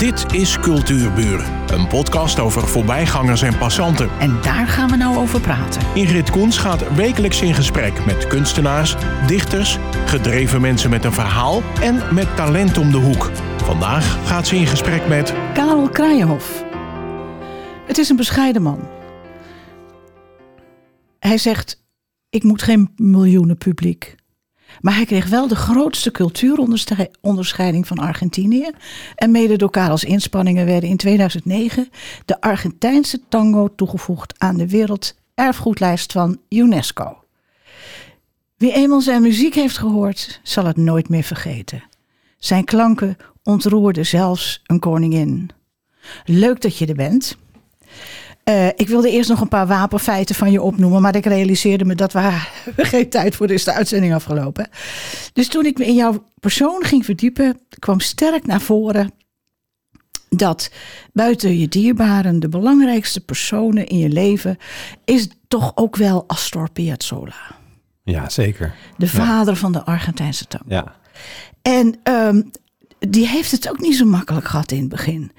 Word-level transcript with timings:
Dit 0.00 0.34
is 0.34 0.58
Cultuurburen, 0.58 1.72
een 1.72 1.88
podcast 1.88 2.38
over 2.38 2.68
voorbijgangers 2.68 3.42
en 3.42 3.58
passanten. 3.58 4.10
En 4.18 4.40
daar 4.42 4.66
gaan 4.66 4.90
we 4.90 4.96
nou 4.96 5.16
over 5.16 5.40
praten. 5.40 5.82
Ingrid 5.94 6.30
Koens 6.30 6.58
gaat 6.58 6.94
wekelijks 6.94 7.42
in 7.42 7.54
gesprek 7.54 8.04
met 8.06 8.26
kunstenaars, 8.26 8.96
dichters, 9.26 9.78
gedreven 10.06 10.60
mensen 10.60 10.90
met 10.90 11.04
een 11.04 11.12
verhaal 11.12 11.62
en 11.80 12.14
met 12.14 12.36
talent 12.36 12.78
om 12.78 12.90
de 12.90 12.96
hoek. 12.96 13.30
Vandaag 13.56 14.28
gaat 14.28 14.46
ze 14.46 14.56
in 14.56 14.66
gesprek 14.66 15.08
met 15.08 15.34
Karel 15.54 15.88
Kraaienhof. 15.88 16.64
Het 17.86 17.98
is 17.98 18.08
een 18.08 18.16
bescheiden 18.16 18.62
man. 18.62 18.88
Hij 21.18 21.38
zegt: 21.38 21.84
Ik 22.30 22.42
moet 22.42 22.62
geen 22.62 22.92
miljoenen 22.96 23.58
publiek. 23.58 24.16
Maar 24.80 24.94
hij 24.94 25.04
kreeg 25.04 25.28
wel 25.28 25.48
de 25.48 25.56
grootste 25.56 26.10
cultuuronderscheiding 26.10 27.86
van 27.86 27.98
Argentinië. 27.98 28.70
En 29.14 29.30
mede 29.30 29.56
door 29.56 29.70
Karels 29.70 30.04
inspanningen 30.04 30.66
werden 30.66 30.88
in 30.88 30.96
2009 30.96 31.88
de 32.24 32.40
Argentijnse 32.40 33.20
tango 33.28 33.74
toegevoegd 33.74 34.34
aan 34.38 34.56
de 34.56 34.68
werelderfgoedlijst 34.68 36.12
van 36.12 36.38
UNESCO. 36.48 37.24
Wie 38.56 38.72
eenmaal 38.72 39.00
zijn 39.00 39.22
muziek 39.22 39.54
heeft 39.54 39.78
gehoord, 39.78 40.40
zal 40.42 40.64
het 40.64 40.76
nooit 40.76 41.08
meer 41.08 41.22
vergeten. 41.22 41.82
Zijn 42.38 42.64
klanken 42.64 43.16
ontroerden 43.42 44.06
zelfs 44.06 44.62
een 44.66 44.78
koningin. 44.78 45.50
Leuk 46.24 46.60
dat 46.60 46.76
je 46.76 46.86
er 46.86 46.94
bent. 46.94 47.36
Uh, 48.50 48.66
ik 48.66 48.88
wilde 48.88 49.10
eerst 49.10 49.28
nog 49.28 49.40
een 49.40 49.48
paar 49.48 49.66
wapenfeiten 49.66 50.34
van 50.34 50.52
je 50.52 50.62
opnoemen, 50.62 51.02
maar 51.02 51.16
ik 51.16 51.26
realiseerde 51.26 51.84
me 51.84 51.94
dat 51.94 52.12
we 52.12 52.30
geen 52.76 53.08
tijd 53.08 53.36
voor 53.36 53.50
is 53.50 53.64
de 53.64 53.72
uitzending 53.72 54.14
afgelopen. 54.14 54.68
Dus 55.32 55.48
toen 55.48 55.66
ik 55.66 55.78
me 55.78 55.86
in 55.86 55.94
jouw 55.94 56.24
persoon 56.40 56.84
ging 56.84 57.04
verdiepen, 57.04 57.60
kwam 57.78 58.00
sterk 58.00 58.46
naar 58.46 58.60
voren 58.60 59.12
dat 60.28 60.70
buiten 61.12 61.58
je 61.58 61.68
dierbaren 61.68 62.40
de 62.40 62.48
belangrijkste 62.48 63.20
personen 63.20 63.86
in 63.86 63.98
je 63.98 64.08
leven 64.08 64.56
is 65.04 65.28
toch 65.48 65.72
ook 65.74 65.96
wel 65.96 66.24
Astor 66.26 66.70
Piazzolla. 66.70 67.58
Ja, 68.02 68.28
zeker. 68.28 68.74
De 68.96 69.08
vader 69.08 69.56
van 69.56 69.72
de 69.72 69.84
Argentijnse 69.84 70.46
tango. 70.46 70.64
Ja. 70.68 70.94
En 71.62 72.00
um, 72.02 72.50
die 72.98 73.26
heeft 73.26 73.50
het 73.50 73.70
ook 73.70 73.80
niet 73.80 73.96
zo 73.96 74.04
makkelijk 74.04 74.46
gehad 74.46 74.72
in 74.72 74.80
het 74.80 74.88
begin. 74.88 75.32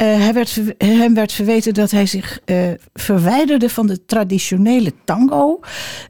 Uh, 0.00 0.06
hij 0.06 0.32
werd, 0.32 0.60
hem 0.78 1.14
werd 1.14 1.32
verweten 1.32 1.74
dat 1.74 1.90
hij 1.90 2.06
zich 2.06 2.40
uh, 2.46 2.70
verwijderde 2.92 3.68
van 3.68 3.86
de 3.86 4.04
traditionele 4.04 4.92
tango 5.04 5.60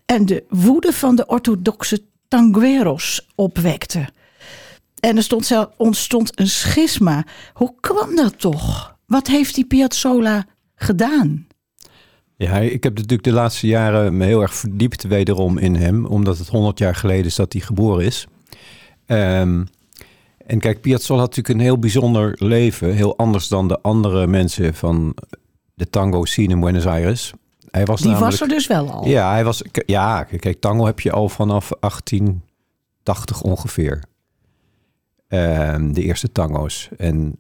en 0.07 0.27
de 0.27 0.45
woede 0.49 0.93
van 0.93 1.17
de 1.17 1.27
orthodoxe 1.27 2.03
tangueros 2.29 3.29
opwekte. 3.35 4.09
En 5.01 5.17
er 5.17 5.23
stond 5.23 5.67
ontstond 5.77 6.39
een 6.39 6.49
schisma. 6.49 7.25
Hoe 7.53 7.75
kwam 7.81 8.17
dat 8.17 8.39
toch? 8.39 8.97
Wat 9.07 9.27
heeft 9.27 9.55
die 9.55 9.67
Piazzolla 9.67 10.47
gedaan? 10.75 11.47
Ja, 12.37 12.59
ik 12.59 12.83
heb 12.83 12.95
natuurlijk 12.95 13.25
de 13.25 13.33
laatste 13.33 13.67
jaren 13.67 14.17
me 14.17 14.25
heel 14.25 14.41
erg 14.41 14.55
verdiept 14.55 15.03
wederom 15.03 15.59
in 15.59 15.75
hem, 15.75 16.07
omdat 16.07 16.39
het 16.39 16.49
100 16.49 16.79
jaar 16.79 16.95
geleden 16.95 17.27
is 17.27 17.35
dat 17.35 17.53
hij 17.53 17.63
geboren 17.63 18.05
is. 18.05 18.27
Um, 19.07 19.69
en 20.51 20.59
kijk, 20.59 20.81
Piazzolla 20.81 21.21
had 21.21 21.29
natuurlijk 21.29 21.59
een 21.59 21.65
heel 21.65 21.79
bijzonder 21.79 22.35
leven. 22.39 22.95
Heel 22.95 23.17
anders 23.17 23.49
dan 23.49 23.69
de 23.69 23.81
andere 23.81 24.27
mensen 24.27 24.75
van 24.75 25.15
de 25.75 25.91
tango 25.91 26.25
scene 26.25 26.49
in 26.49 26.61
Buenos 26.61 26.87
Aires. 26.87 27.33
Hij 27.71 27.85
was 27.85 28.01
Die 28.01 28.15
was 28.15 28.41
er 28.41 28.49
dus 28.49 28.67
wel 28.67 28.91
al? 28.91 29.07
Ja, 29.07 29.31
hij 29.31 29.45
was, 29.45 29.63
ja, 29.87 30.23
kijk, 30.23 30.61
tango 30.61 30.87
heb 30.87 31.01
je 31.01 31.13
al 31.13 31.29
vanaf 31.29 31.71
1880 31.81 33.43
ongeveer. 33.43 34.03
Uh, 35.29 35.75
de 35.93 36.03
eerste 36.03 36.33
tango's. 36.33 36.89
En 36.97 37.37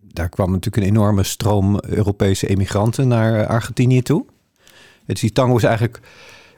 daar 0.00 0.28
kwam 0.28 0.50
natuurlijk 0.50 0.86
een 0.86 0.92
enorme 0.92 1.22
stroom 1.22 1.78
Europese 1.88 2.46
emigranten 2.46 3.08
naar 3.08 3.46
Argentinië 3.46 4.02
toe. 4.02 4.24
Het 5.04 5.20
die 5.20 5.32
tango 5.32 5.56
is 5.56 5.64
eigenlijk 5.64 6.00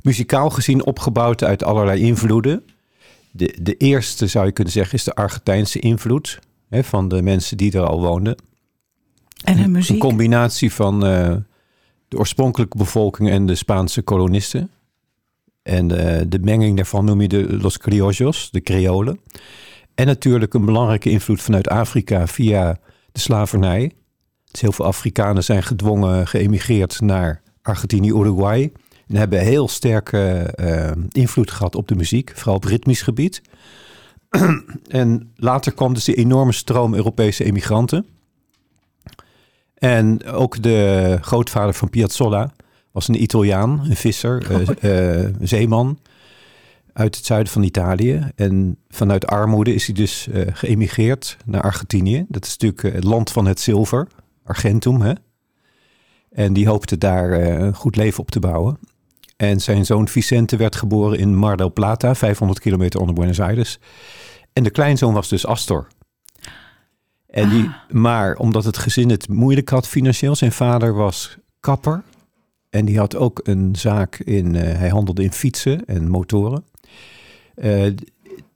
muzikaal 0.03 0.50
gezien 0.50 0.84
opgebouwd 0.84 1.44
uit 1.44 1.65
allerlei 1.65 2.00
invloeden 2.00 2.65
de, 3.32 3.59
de 3.62 3.76
eerste, 3.76 4.26
zou 4.26 4.47
je 4.47 4.53
kunnen 4.53 4.72
zeggen, 4.72 4.94
is 4.94 5.04
de 5.04 5.15
Argentijnse 5.15 5.78
invloed 5.78 6.38
hè, 6.69 6.84
van 6.84 7.09
de 7.09 7.22
mensen 7.22 7.56
die 7.56 7.72
er 7.72 7.87
al 7.87 8.00
woonden. 8.00 8.37
En 9.44 9.70
muziek? 9.70 9.91
Een 9.91 10.09
combinatie 10.09 10.72
van 10.72 11.06
uh, 11.06 11.37
de 12.09 12.19
oorspronkelijke 12.19 12.76
bevolking 12.76 13.31
en 13.31 13.47
de 13.47 13.54
Spaanse 13.54 14.03
kolonisten. 14.03 14.71
En 15.62 15.91
uh, 15.91 16.21
de 16.28 16.38
menging 16.38 16.76
daarvan 16.76 17.04
noem 17.04 17.21
je 17.21 17.28
de 17.28 17.59
Los 17.60 17.78
Criollos, 17.78 18.50
de 18.50 18.60
Creolen. 18.60 19.21
En 19.94 20.06
natuurlijk 20.06 20.54
een 20.54 20.65
belangrijke 20.65 21.10
invloed 21.10 21.42
vanuit 21.42 21.69
Afrika 21.69 22.26
via 22.26 22.78
de 23.12 23.21
slavernij. 23.21 23.92
Dus 24.50 24.60
heel 24.60 24.72
veel 24.72 24.84
Afrikanen 24.84 25.44
zijn 25.44 25.62
gedwongen 25.62 26.26
geëmigreerd 26.26 27.00
naar 27.00 27.42
Argentinië, 27.62 28.09
Uruguay. 28.09 28.72
En 29.09 29.17
hebben 29.17 29.41
heel 29.41 29.69
sterke 29.69 30.55
uh, 30.61 30.91
invloed 31.11 31.51
gehad 31.51 31.75
op 31.75 31.89
de 31.89 31.95
muziek, 31.95 32.33
vooral 32.35 32.55
op 32.55 32.65
ritmisch 32.65 33.03
gebied. 33.03 33.43
en 34.89 35.33
later 35.37 35.73
kwam 35.73 35.95
dus 35.95 36.05
die 36.05 36.15
enorme 36.15 36.53
stroom 36.53 36.95
Europese 36.95 37.45
emigranten. 37.45 38.07
En 39.75 40.25
ook 40.25 40.63
de 40.63 41.19
grootvader 41.21 41.75
van 41.75 41.91
Piazzolla 41.91 42.53
was 42.91 43.09
een 43.09 43.23
Italiaan, 43.23 43.81
een 43.89 43.97
visser, 43.97 44.51
uh, 44.51 45.23
uh, 45.23 45.34
zeeman 45.41 45.99
uit 46.93 47.17
het 47.17 47.27
zuiden 47.27 47.53
van 47.53 47.63
Italië. 47.63 48.29
En 48.34 48.77
vanuit 48.89 49.27
armoede 49.27 49.75
is 49.75 49.87
hij 49.87 49.95
dus 49.95 50.29
uh, 50.29 50.47
geëmigreerd 50.53 51.37
naar 51.45 51.63
Argentinië. 51.63 52.25
Dat 52.29 52.45
is 52.45 52.57
natuurlijk 52.57 52.95
het 52.95 53.05
land 53.05 53.31
van 53.31 53.47
het 53.47 53.61
zilver, 53.61 54.07
Argentum. 54.45 55.01
Hè? 55.01 55.13
En 56.31 56.53
die 56.53 56.69
hoopte 56.69 56.99
daar 56.99 57.33
een 57.33 57.75
goed 57.75 57.97
leven 57.97 58.21
op 58.21 58.31
te 58.31 58.41
bouwen. 58.41 58.79
En 59.42 59.60
zijn 59.60 59.86
zoon 59.86 60.08
Vicente 60.08 60.56
werd 60.56 60.76
geboren 60.76 61.19
in 61.19 61.36
Mar 61.36 61.56
del 61.56 61.72
Plata, 61.72 62.14
500 62.14 62.60
kilometer 62.60 63.00
onder 63.00 63.14
Buenos 63.14 63.41
Aires. 63.41 63.78
En 64.53 64.62
de 64.62 64.70
kleinzoon 64.70 65.14
was 65.14 65.28
dus 65.28 65.47
Astor. 65.47 65.86
En 67.26 67.48
die, 67.48 67.64
ah. 67.64 67.75
Maar 67.91 68.36
omdat 68.36 68.64
het 68.64 68.78
gezin 68.78 69.10
het 69.10 69.28
moeilijk 69.28 69.69
had 69.69 69.88
financieel, 69.88 70.34
zijn 70.34 70.53
vader 70.53 70.94
was 70.94 71.36
kapper. 71.60 72.03
En 72.70 72.84
die 72.84 72.98
had 72.98 73.16
ook 73.16 73.41
een 73.42 73.76
zaak 73.76 74.19
in, 74.19 74.54
uh, 74.54 74.62
hij 74.62 74.88
handelde 74.88 75.22
in 75.22 75.32
fietsen 75.32 75.84
en 75.84 76.09
motoren. 76.09 76.64
Uh, 77.54 77.86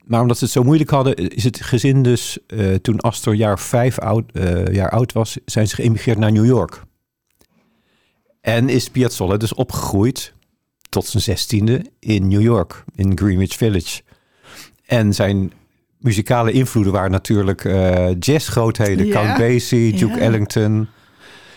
maar 0.05 0.21
omdat 0.21 0.37
ze 0.37 0.43
het 0.43 0.53
zo 0.53 0.63
moeilijk 0.63 0.89
hadden, 0.89 1.15
is 1.15 1.43
het 1.43 1.61
gezin 1.61 2.03
dus, 2.03 2.37
uh, 2.47 2.75
toen 2.75 2.99
Astor 2.99 3.35
jaar 3.35 3.59
vijf 3.59 3.99
oud, 3.99 4.31
jaar 4.71 4.89
oud 4.89 5.13
was, 5.13 5.37
zijn 5.45 5.67
ze 5.67 5.75
geëmigreerd 5.75 6.17
naar 6.17 6.31
New 6.31 6.45
York. 6.45 6.81
En 8.41 8.69
is 8.69 8.89
Piazzolla 8.89 9.37
dus 9.37 9.53
opgegroeid 9.53 10.35
tot 10.89 11.05
zijn 11.05 11.23
zestiende 11.23 11.81
in 11.99 12.27
New 12.27 12.41
York, 12.41 12.83
in 12.95 13.17
Greenwich 13.17 13.53
Village. 13.53 14.01
En 14.85 15.13
zijn 15.13 15.51
muzikale 15.97 16.51
invloeden 16.51 16.93
waren 16.93 17.11
natuurlijk 17.11 17.63
uh, 17.63 18.19
jazzgrootheden. 18.19 19.05
Ja. 19.05 19.13
Count 19.13 19.37
Basie, 19.37 19.97
Duke 19.97 20.19
Ellington. 20.19 20.87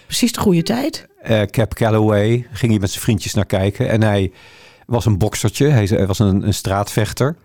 Precies 0.06 0.32
de 0.32 0.40
goede 0.40 0.62
tijd. 0.62 1.08
Uh, 1.30 1.42
Cap 1.42 1.74
Calloway 1.74 2.46
ging 2.52 2.70
hij 2.70 2.80
met 2.80 2.90
zijn 2.90 3.02
vriendjes 3.02 3.34
naar 3.34 3.46
kijken. 3.46 3.88
En 3.88 4.02
hij 4.02 4.32
was 4.86 5.04
een 5.04 5.18
boksertje. 5.18 5.68
Hij 5.68 6.06
was 6.06 6.18
een, 6.18 6.46
een 6.46 6.54
straatvechter. 6.54 7.36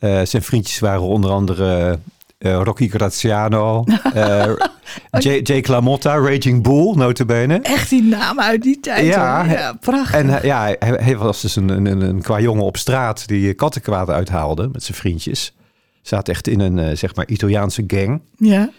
Uh, 0.00 0.20
zijn 0.22 0.42
vriendjes 0.42 0.78
waren 0.78 1.00
onder 1.00 1.30
andere 1.30 1.98
Rocky 2.38 2.88
Graziano, 2.88 3.84
uh, 5.10 5.40
Jake 5.42 5.70
LaMotta, 5.70 6.16
Raging 6.18 6.62
Bull, 6.62 6.94
notabene. 6.94 7.60
Echt 7.60 7.90
die 7.90 8.02
namen 8.02 8.44
uit 8.44 8.62
die 8.62 8.80
tijd. 8.80 9.06
Ja, 9.06 9.44
ja 9.44 9.72
prachtig. 9.72 10.14
En 10.14 10.46
ja, 10.46 10.74
hij, 10.78 11.16
was 11.16 11.40
dus 11.40 11.56
een, 11.56 11.68
een, 11.68 12.00
een, 12.00 12.22
qua 12.22 12.40
jongen 12.40 12.64
op 12.64 12.76
straat 12.76 13.28
die 13.28 13.54
kattenkwaad 13.54 14.10
uithaalde 14.10 14.68
met 14.72 14.82
zijn 14.82 14.96
vriendjes. 14.98 15.54
Zat 16.02 16.28
echt 16.28 16.48
in 16.48 16.60
een, 16.60 16.96
zeg 16.96 17.14
maar, 17.14 17.26
Italiaanse 17.28 17.84
gang. 17.86 18.20
Ja. 18.36 18.70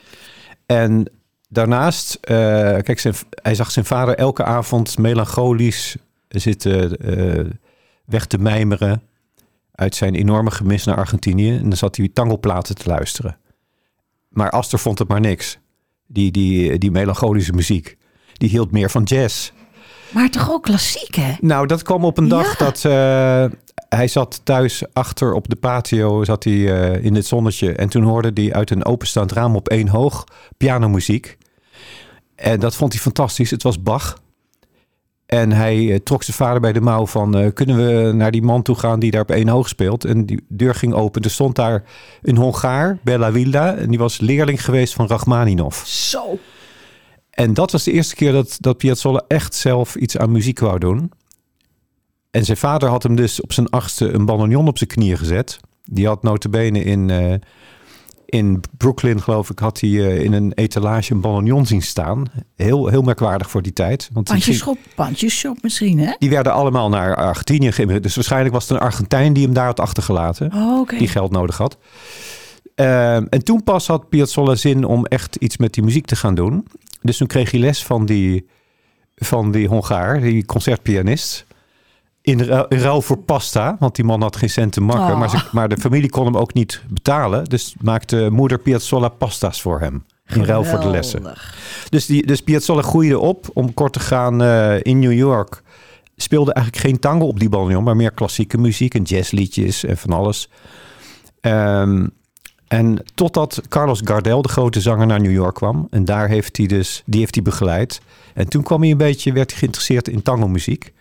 En 0.66 1.12
daarnaast, 1.50 2.20
kijk, 2.22 3.00
zijn, 3.00 3.14
hij 3.30 3.56
zag 3.56 3.72
zijn 3.72 3.86
vader 3.86 4.16
elke 4.16 4.44
avond 4.44 4.98
melancholisch 4.98 5.96
zitten 6.28 6.98
weg 8.06 8.26
te 8.26 8.38
mijmeren 8.38 9.02
uit 9.72 9.96
zijn 9.96 10.16
enorme 10.16 10.52
gemis 10.52 10.84
naar 10.84 10.98
Argentinië. 10.98 11.58
En 11.58 11.64
dan 11.64 11.78
zat 11.78 11.96
hij 11.96 12.10
tangoplaten 12.14 12.76
te 12.76 12.90
luisteren. 12.90 13.38
Maar 14.30 14.50
Aster 14.50 14.80
vond 14.80 15.00
het 15.00 15.08
maar 15.08 15.20
niks. 15.20 15.60
Die, 16.08 16.32
die, 16.32 16.78
die 16.78 16.92
melancholische 16.92 17.54
muziek. 17.54 17.98
Die 18.34 18.50
hield 18.50 18.72
meer 18.72 18.90
van 18.90 19.04
jazz. 19.04 19.52
Maar 20.14 20.30
toch 20.30 20.52
ook 20.52 20.64
klassiek, 20.64 21.16
hè? 21.16 21.34
Nou, 21.40 21.68
dat 21.68 21.84
kwam 21.84 22.06
op 22.06 22.18
een 22.18 22.28
dag 22.28 22.56
dat 22.56 22.84
uh, 22.84 23.46
hij 23.90 24.08
zat 24.08 24.42
thuis 24.44 24.84
achter 24.94 25.34
op 25.34 25.50
de 25.50 25.56
patio, 25.56 26.24
zat 26.24 26.44
hij 26.44 26.54
uh, 26.54 27.04
in 27.04 27.16
het 27.16 27.26
zonnetje. 27.26 27.74
En 27.74 27.90
toen 27.90 28.04
hoorde 28.04 28.32
hij 28.34 28.54
uit 28.54 28.72
een 28.72 28.86
openstaand 28.86 29.32
raam 29.32 29.56
op 29.56 29.68
één 29.70 29.88
hoog 29.88 30.24
pianomuziek. 30.58 31.38
En 32.36 32.60
dat 32.60 32.76
vond 32.76 32.94
hij 32.94 33.02
fantastisch. 33.02 33.52
Het 33.52 33.64
was 33.64 33.82
Bach. 33.82 34.18
En 35.28 35.52
hij 35.52 35.92
eh, 35.92 36.00
trok 36.00 36.24
zijn 36.24 36.38
vader 36.38 36.62
bij 36.62 36.74
de 36.74 36.82
mouw 36.82 37.06
van... 37.08 37.38
eh, 37.38 37.54
kunnen 37.54 37.76
we 37.78 38.12
naar 38.12 38.32
die 38.32 38.42
man 38.42 38.62
toe 38.62 38.76
gaan 38.76 39.00
die 39.00 39.12
daar 39.12 39.22
op 39.22 39.32
één 39.32 39.48
hoog 39.48 39.68
speelt? 39.68 40.06
En 40.06 40.26
die 40.26 40.46
deur 40.48 40.76
ging 40.76 40.94
open. 40.94 41.22
Er 41.22 41.30
stond 41.30 41.56
daar 41.56 41.84
een 42.22 42.38
Hongaar, 42.38 42.98
Bella 43.04 43.32
Wilda. 43.32 43.76
En 43.76 43.90
die 43.90 44.00
was 44.00 44.20
leerling 44.20 44.66
geweest 44.66 44.94
van 44.94 45.08
Rachmaninov. 45.08 45.84
Zo. 45.86 46.40
En 47.30 47.54
dat 47.54 47.72
was 47.72 47.84
de 47.84 47.92
eerste 47.92 48.16
keer 48.16 48.32
dat, 48.32 48.58
dat 48.60 48.78
Piazzolla 48.78 49.24
echt 49.28 49.54
zelf 49.56 49.96
iets 49.96 50.18
aan 50.18 50.32
muziek 50.32 50.60
wou 50.60 50.80
doen. 50.80 51.12
En 52.32 52.46
zijn 52.46 52.58
vader 52.58 52.90
had 52.90 53.04
hem 53.04 53.16
dus 53.16 53.42
op 53.42 53.54
zijn 53.54 53.70
achtste 53.70 54.14
een 54.14 54.26
bandoneon 54.26 54.68
op 54.68 54.78
zijn 54.78 54.90
knieën 54.90 55.18
gezet. 55.18 55.60
Die 55.84 56.08
had 56.08 56.24
notabene 56.24 56.84
in, 56.84 57.10
eh, 57.10 57.34
in 58.28 58.62
Brooklyn, 58.78 59.22
geloof 59.22 59.50
ik, 59.50 59.60
had 59.60 59.80
hij 59.80 59.90
eh, 59.90 60.24
in 60.24 60.34
een 60.34 60.52
etalage 60.54 61.14
een 61.14 61.22
bandoneon 61.22 61.66
zien 61.66 61.82
staan. 61.82 62.26
Heel, 62.56 62.88
heel 62.88 63.02
merkwaardig 63.02 63.50
voor 63.50 63.62
die 63.62 63.74
tijd. 63.74 64.10
Want 64.14 64.30
pandjeshop 64.96 65.58
misschien, 65.62 66.00
hè? 66.00 66.14
die 66.20 66.30
werden 66.30 66.54
allemaal 66.54 66.90
naar 66.90 67.16
Argentinië 67.16 67.72
geëmigreerd. 67.72 68.04
Dus 68.04 68.16
waarschijnlijk 68.16 68.54
was 68.54 68.64
het 68.64 68.72
een 68.72 68.84
Argentijn 68.84 69.34
die 69.34 69.44
hem 69.44 69.54
daar 69.54 69.66
had 69.66 69.80
achtergelaten 69.80 70.54
Oh, 70.54 70.90
die 70.90 71.08
geld 71.08 71.32
nodig 71.32 71.58
had. 71.58 71.78
Ehm, 72.76 73.26
en 73.30 73.44
toen 73.44 73.64
pas 73.64 73.88
had 73.88 74.10
Piazzolla 74.10 74.56
zin 74.56 74.84
om 74.84 75.06
echt 75.06 75.36
iets 75.36 75.58
met 75.58 75.74
die 75.74 75.84
muziek 75.84 76.06
te 76.06 76.16
gaan 76.16 76.36
doen. 76.36 76.68
Dus 77.02 77.18
toen 77.18 77.28
kreeg 77.28 77.52
hij 77.52 77.60
les 77.60 77.84
van 77.84 78.06
die, 78.06 78.48
van 79.16 79.52
die 79.52 79.68
Hongaar, 79.68 80.22
die 80.22 80.46
concertpianist. 80.46 81.46
In, 82.28 82.42
ru- 82.42 82.66
in 82.70 82.78
ruil 82.78 83.02
voor 83.02 83.18
pasta, 83.18 83.76
want 83.80 83.96
die 83.96 84.06
man 84.06 84.22
had 84.22 84.36
geen 84.36 84.50
cent 84.50 84.72
te 84.72 84.82
makken. 84.82 85.14
Oh. 85.14 85.20
Maar, 85.20 85.30
ze, 85.30 85.38
maar 85.52 85.70
de 85.70 85.78
familie 85.78 86.10
kon 86.10 86.26
hem 86.26 86.38
ook 86.38 86.54
niet 86.54 86.84
betalen. 86.90 87.46
Dus 87.46 87.76
maakte 87.82 88.30
moeder 88.32 88.60
Piazzolla 88.60 89.10
pasta's 89.10 89.62
voor 89.62 89.80
hem. 89.80 90.06
In 90.28 90.44
ruil 90.44 90.64
voor 90.64 90.80
de 90.80 90.90
lessen. 90.90 91.34
Dus, 91.90 92.06
die, 92.06 92.26
dus 92.26 92.42
Piazzolla 92.42 92.82
groeide 92.82 93.20
op 93.20 93.50
om 93.54 93.74
kort 93.74 93.94
te 93.94 94.00
gaan 94.00 94.42
eh, 94.42 94.76
in 94.82 95.00
New 95.00 95.14
York. 95.14 95.62
Speelde 96.16 96.54
eigenlijk 96.54 96.86
geen 96.86 97.00
tango 97.00 97.26
op 97.26 97.40
die 97.40 97.50
bandoneon, 97.50 97.84
maar 97.84 97.96
meer 97.96 98.12
klassieke 98.12 98.58
muziek 98.58 98.94
en 98.94 99.04
jazzliedjes 99.04 99.84
en 99.84 99.98
van 99.98 100.10
alles. 100.10 100.50
Ehm, 101.42 102.08
en 102.68 103.04
totdat 103.16 103.62
Carlos 103.70 104.02
Gardel, 104.04 104.42
de 104.42 104.50
grote 104.50 104.82
zanger, 104.82 105.08
naar 105.08 105.22
New 105.22 105.32
York 105.32 105.56
kwam. 105.56 105.88
En 105.90 106.06
daar 106.06 106.28
heeft 106.28 106.58
hij 106.58 106.66
dus, 106.66 107.04
die 107.06 107.20
heeft 107.20 107.36
hij 107.36 107.44
begeleid. 107.44 108.02
En 108.34 108.48
toen 108.48 108.64
kwam 108.64 108.82
hij 108.82 108.92
een 108.92 108.98
beetje, 108.98 109.34
werd 109.34 109.50
hij 109.50 109.60
geïnteresseerd 109.60 110.08
in 110.08 110.22
tango 110.22 110.48
muziek. 110.48 110.94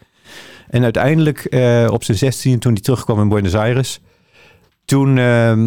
En 0.68 0.82
uiteindelijk 0.82 1.44
eh, 1.44 1.88
op 1.90 2.04
zijn 2.04 2.18
16, 2.18 2.58
toen 2.58 2.72
hij 2.72 2.82
terugkwam 2.82 3.20
in 3.20 3.28
Buenos 3.28 3.54
Aires, 3.54 4.00
toen, 4.84 5.18
ehm, 5.18 5.64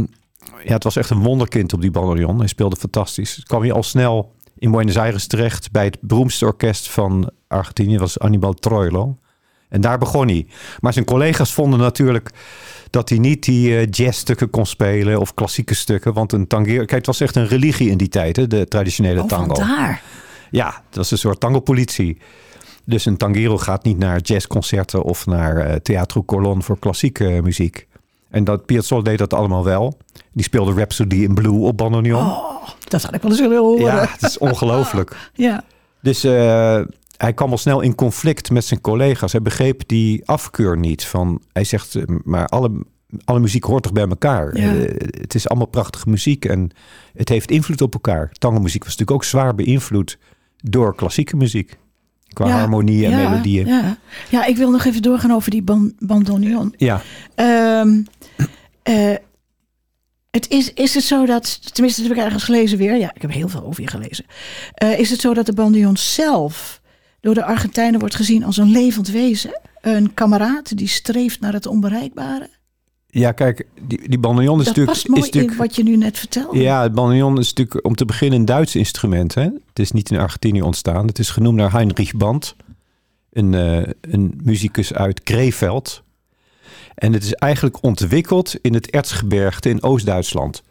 ja, 0.64 0.74
het 0.74 0.84
was 0.84 0.96
echt 0.96 1.10
een 1.10 1.24
wonderkind 1.24 1.74
op 1.74 1.82
die 1.82 1.92
bandoneon. 1.92 2.40
Hij 2.40 2.48
speelde 2.48 2.76
fantastisch. 2.76 3.44
Kwam 3.44 3.62
hij 3.62 3.72
al 3.72 3.84
snel 3.84 4.34
in 4.58 4.72
Buenos 4.72 4.98
Aires 4.98 5.28
terecht 5.28 5.72
bij 5.72 5.86
het 5.86 5.98
beroemdste 6.02 6.46
orkest 6.46 6.90
van 6.90 7.32
Argentinië, 7.48 7.92
dat 7.92 8.02
was 8.02 8.20
Anibal 8.20 8.54
Troilo. 8.54 9.18
En 9.70 9.82
daar 9.82 9.98
begon 9.98 10.28
hij. 10.28 10.48
Maar 10.80 10.94
zijn 10.94 11.06
collega's 11.06 11.54
vonden 11.54 11.80
natuurlijk 11.80 12.30
dat 12.90 13.10
hij 13.10 13.18
niet 13.18 13.44
die 13.44 13.78
eh, 13.78 13.88
jazzstukken 13.90 14.50
kon 14.50 14.66
spelen 14.66 15.20
of 15.20 15.34
klassieke 15.34 15.74
stukken. 15.76 16.14
Want 16.14 16.34
een 16.34 16.48
tangero, 16.48 16.78
kijk, 16.78 16.92
het 16.92 17.06
was 17.06 17.22
echt 17.22 17.36
een 17.36 17.48
religie 17.48 17.90
in 17.90 17.98
die 17.98 18.08
tijd, 18.08 18.36
hè, 18.36 18.48
de 18.48 18.68
traditionele 18.68 19.22
Oh, 19.22 19.28
tango. 19.28 19.54
vandaar. 19.56 20.02
Ja, 20.52 20.66
dat 20.66 20.96
was 20.96 21.12
een 21.12 21.18
soort 21.18 21.40
tango-politie. 21.40 22.18
Dus 22.90 23.06
een 23.06 23.18
tangero 23.18 23.58
gaat 23.58 23.84
niet 23.84 23.98
naar 23.98 24.20
jazzconcerten 24.22 25.04
of 25.04 25.26
naar 25.26 25.58
eh 25.58 25.76
Teatro 25.76 26.24
Colón 26.24 26.64
voor 26.64 26.80
klassieke 26.80 27.40
muziek. 27.44 27.88
En 28.30 28.44
dat 28.44 28.66
Piazzolla 28.66 29.04
deed 29.04 29.18
dat 29.18 29.34
allemaal 29.34 29.64
wel. 29.64 29.98
Die 30.32 30.44
speelde 30.44 30.74
Rhapsody 30.74 31.16
in 31.16 31.34
Blue 31.34 31.60
op 31.60 31.78
bandoneon. 31.78 32.26
Oh, 32.26 32.68
dat 32.88 33.04
had 33.04 33.14
ik 33.16 33.22
wel 33.22 33.32
eens 33.32 33.40
willen 33.40 33.58
horen. 33.58 33.86
ja, 33.86 34.08
het 34.10 34.22
is 34.22 34.38
ongelooflijk. 34.38 35.16
Ja. 35.34 35.64
Dus 36.02 36.24
eh, 36.24 36.82
hij 37.18 37.34
kwam 37.34 37.52
al 37.52 37.58
snel 37.58 37.82
in 37.82 37.96
conflict 37.96 38.52
met 38.52 38.66
zijn 38.66 38.82
collega's. 38.82 39.32
Hij 39.32 39.42
begreep 39.42 39.82
die 39.86 40.22
afkeur 40.26 40.78
niet. 40.78 41.06
Van, 41.06 41.42
hij 41.54 41.64
zegt, 41.64 41.96
eh, 41.96 42.04
maar 42.24 42.48
alle, 42.48 42.72
alle 43.26 43.40
muziek 43.40 43.64
hoort 43.64 43.84
toch 43.84 43.94
bij 43.94 44.08
elkaar? 44.08 44.58
Ja. 44.58 44.76
Eh, 44.76 44.96
het 45.22 45.36
is 45.36 45.50
allemaal 45.50 45.68
prachtige 45.68 46.10
muziek 46.10 46.46
en 46.46 46.72
het 47.14 47.30
heeft 47.30 47.52
invloed 47.52 47.82
op 47.82 47.94
elkaar. 47.94 48.32
Tango-muziek 48.32 48.84
was 48.84 48.92
natuurlijk 48.98 49.18
ook 49.18 49.30
zwaar 49.30 49.56
beïnvloed 49.56 50.18
door 50.58 50.96
klassieke 50.96 51.36
muziek. 51.36 51.78
Qua 52.40 52.48
Ja, 52.48 52.58
harmonie 52.58 53.06
en 53.06 53.12
ja, 53.12 53.30
melodieën. 53.30 53.68
Ja. 53.68 53.98
Ja. 54.30 54.46
ik 54.46 54.58
wil 54.58 54.72
nog 54.72 54.86
even 54.86 55.02
doorgaan 55.02 55.32
over 55.32 55.52
die 55.52 55.62
ban 55.62 55.94
bandoneon. 56.00 56.74
Ja. 56.78 57.02
Ehm, 57.36 58.02
eh, 58.84 59.16
het 60.32 60.50
is, 60.50 60.74
is 60.74 60.94
het 60.94 61.04
zo 61.04 61.26
dat, 61.26 61.74
tenminste 61.74 62.02
dat 62.02 62.10
heb 62.10 62.20
ik 62.20 62.24
ergens 62.26 62.44
gelezen 62.44 62.78
weer. 62.78 62.96
Ja, 62.96 63.12
ik 63.14 63.22
heb 63.22 63.32
heel 63.32 63.50
veel 63.50 63.64
over 63.64 63.82
je 63.82 63.88
gelezen. 63.88 64.26
Eh, 64.74 65.00
is 65.00 65.10
het 65.10 65.20
zo 65.20 65.34
dat 65.34 65.46
de 65.46 65.54
bandoneon 65.54 65.98
zelf 65.98 66.82
door 67.22 67.34
de 67.34 67.44
Argentijnen 67.44 68.00
wordt 68.00 68.16
gezien 68.16 68.44
als 68.44 68.58
een 68.58 68.72
levend 68.72 69.08
wezen? 69.08 69.62
Een 69.82 70.14
kameraad 70.14 70.78
die 70.78 70.88
streeft 70.88 71.40
naar 71.40 71.54
het 71.54 71.66
onbereikbare? 71.66 72.50
Kijk, 73.32 73.68
die, 73.82 74.10
die 74.10 74.20
is 74.20 74.46
dat 74.46 74.58
natuurlijk... 74.58 74.86
past 74.86 75.08
mooi 75.08 75.22
is 75.22 75.30
in 75.30 75.56
wat 75.58 75.76
je 75.76 75.84
nu 75.84 75.98
net 75.98 76.18
vertelde. 76.18 76.60
Ja, 76.60 76.82
het 76.82 76.94
bandoneon 76.94 77.40
is 77.40 77.54
natuurlijk 77.54 77.86
om 77.86 77.96
te 77.96 78.06
beginnen 78.06 78.40
een 78.40 78.46
Duits 78.46 78.76
instrument. 78.76 79.34
Hè? 79.34 79.44
Het 79.44 79.80
is 79.80 79.92
niet 79.92 80.12
in 80.12 80.18
Argentinië 80.18 80.62
ontstaan. 80.62 81.08
Het 81.08 81.20
is 81.20 81.30
genoemd 81.30 81.56
naar 81.56 81.72
Heinrich 81.72 82.14
Band, 82.14 82.56
een, 83.32 83.54
eh, 83.54 83.94
een 84.02 84.40
muzikus 84.44 84.94
uit 84.94 85.24
Krefeld. 85.24 86.04
En 86.96 87.14
het 87.14 87.24
is 87.24 87.34
eigenlijk 87.34 87.84
ontwikkeld 87.84 88.56
in 88.62 88.74
het 88.74 88.90
Erzgebergte 88.90 89.70
in 89.70 89.84
Oost-Duitsland. 89.84 90.64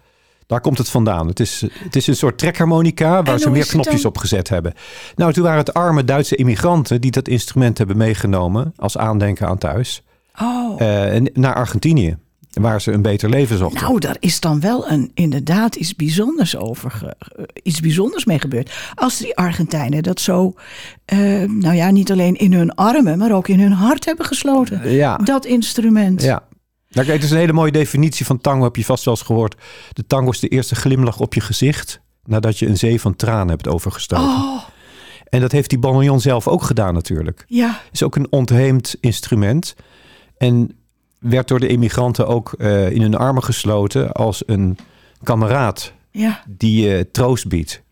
Daar 0.47 0.61
komt 0.61 0.79
het 0.79 0.89
vandaan. 0.89 1.27
Het 1.27 1.41
is, 1.41 1.65
het 1.73 1.97
is 1.97 2.07
een 2.07 2.17
soort 2.17 2.39
trekharmonica 2.39 3.23
waar 3.23 3.39
ze 3.39 3.51
meer 3.51 3.67
knopjes 3.67 4.03
dan? 4.03 4.11
op 4.11 4.19
gezet 4.19 4.49
hebben. 4.49 4.75
Nou, 5.17 5.33
toen 5.33 5.43
waren 5.43 5.59
het 5.59 5.75
arme 5.75 6.05
Duitse 6.05 6.37
immigranten 6.37 7.01
die 7.01 7.11
dat 7.11 7.29
instrument 7.29 7.79
hebben 7.79 7.97
meegenomen 7.97 8.73
als 8.77 8.99
aandenken 8.99 9.49
aan 9.49 9.59
thuis. 9.59 10.03
Oh, 10.41 10.81
eh, 10.81 11.23
naar 11.33 11.55
Argentinië, 11.55 12.17
waar 12.51 12.81
ze 12.81 12.93
een 12.93 13.03
beter 13.03 13.29
leven 13.29 13.59
zochten. 13.59 13.81
nou, 13.83 13.99
daar 13.99 14.17
is 14.21 14.41
dan 14.41 14.61
wel 14.61 14.91
een, 14.91 15.11
inderdaad 15.15 15.75
iets 15.75 15.95
bijzonders 15.97 16.57
over, 16.57 17.15
eh, 17.19 17.45
iets 17.63 17.81
bijzonders 17.81 18.25
mee 18.25 18.39
gebeurd. 18.39 18.73
Als 18.95 19.19
die 19.19 19.37
Argentijnen 19.37 20.03
dat 20.03 20.21
zo, 20.21 20.55
eh, 21.05 21.19
nou 21.43 21.75
ja, 21.75 21.91
niet 21.91 22.11
alleen 22.13 22.37
in 22.37 22.53
hun 22.53 22.75
armen, 22.75 23.19
maar 23.19 23.33
ook 23.33 23.49
in 23.49 23.61
hun 23.61 23.73
hart 23.73 24.05
hebben 24.05 24.27
gesloten. 24.27 24.91
ja. 24.91 25.17
Dat 25.17 25.45
instrument. 25.45 26.23
Ja. 26.23 26.43
Nou, 26.91 27.07
kijk, 27.07 27.17
het 27.19 27.25
is 27.27 27.31
een 27.31 27.39
hele 27.39 27.53
mooie 27.53 27.73
definitie 27.73 28.27
van 28.27 28.41
tango, 28.41 28.65
heb 28.65 28.77
je 28.77 28.85
vast 28.85 29.05
wel 29.05 29.15
eens 29.15 29.23
gehoord. 29.23 29.55
De 29.93 30.07
tango 30.07 30.31
is 30.31 30.41
de 30.41 30.49
eerste 30.49 30.75
glimlach 30.75 31.21
op 31.21 31.35
je 31.35 31.41
gezicht 31.41 32.01
nadat 32.25 32.59
je 32.59 32.67
een 32.67 32.77
zee 32.79 33.01
van 33.01 33.17
tranen 33.17 33.49
hebt 33.49 33.69
overgestoken. 33.69 34.25
Oh, 34.25 34.63
En 35.29 35.41
dat 35.41 35.53
heeft 35.53 35.71
die 35.71 35.79
bandoneon 35.79 36.21
zelf 36.21 36.49
ook 36.49 36.63
gedaan 36.63 36.95
natuurlijk. 36.95 37.45
ja. 37.47 37.81
is 37.93 38.03
ook 38.03 38.17
een 38.17 38.27
ontheemd 38.31 38.97
instrument. 39.01 39.75
En 40.37 40.71
werd 41.19 41.49
door 41.49 41.61
de 41.61 41.69
immigranten 41.69 42.27
ook 42.27 42.53
eh, 42.53 42.91
in 42.91 43.03
hun 43.03 43.15
armen 43.15 43.43
gesloten 43.43 44.13
als 44.13 44.43
een 44.47 44.79
kameraad 45.23 45.93
Ja, 46.11 46.43
die 46.47 46.83
je 46.83 47.09
troost 47.11 47.49
biedt. 47.49 47.83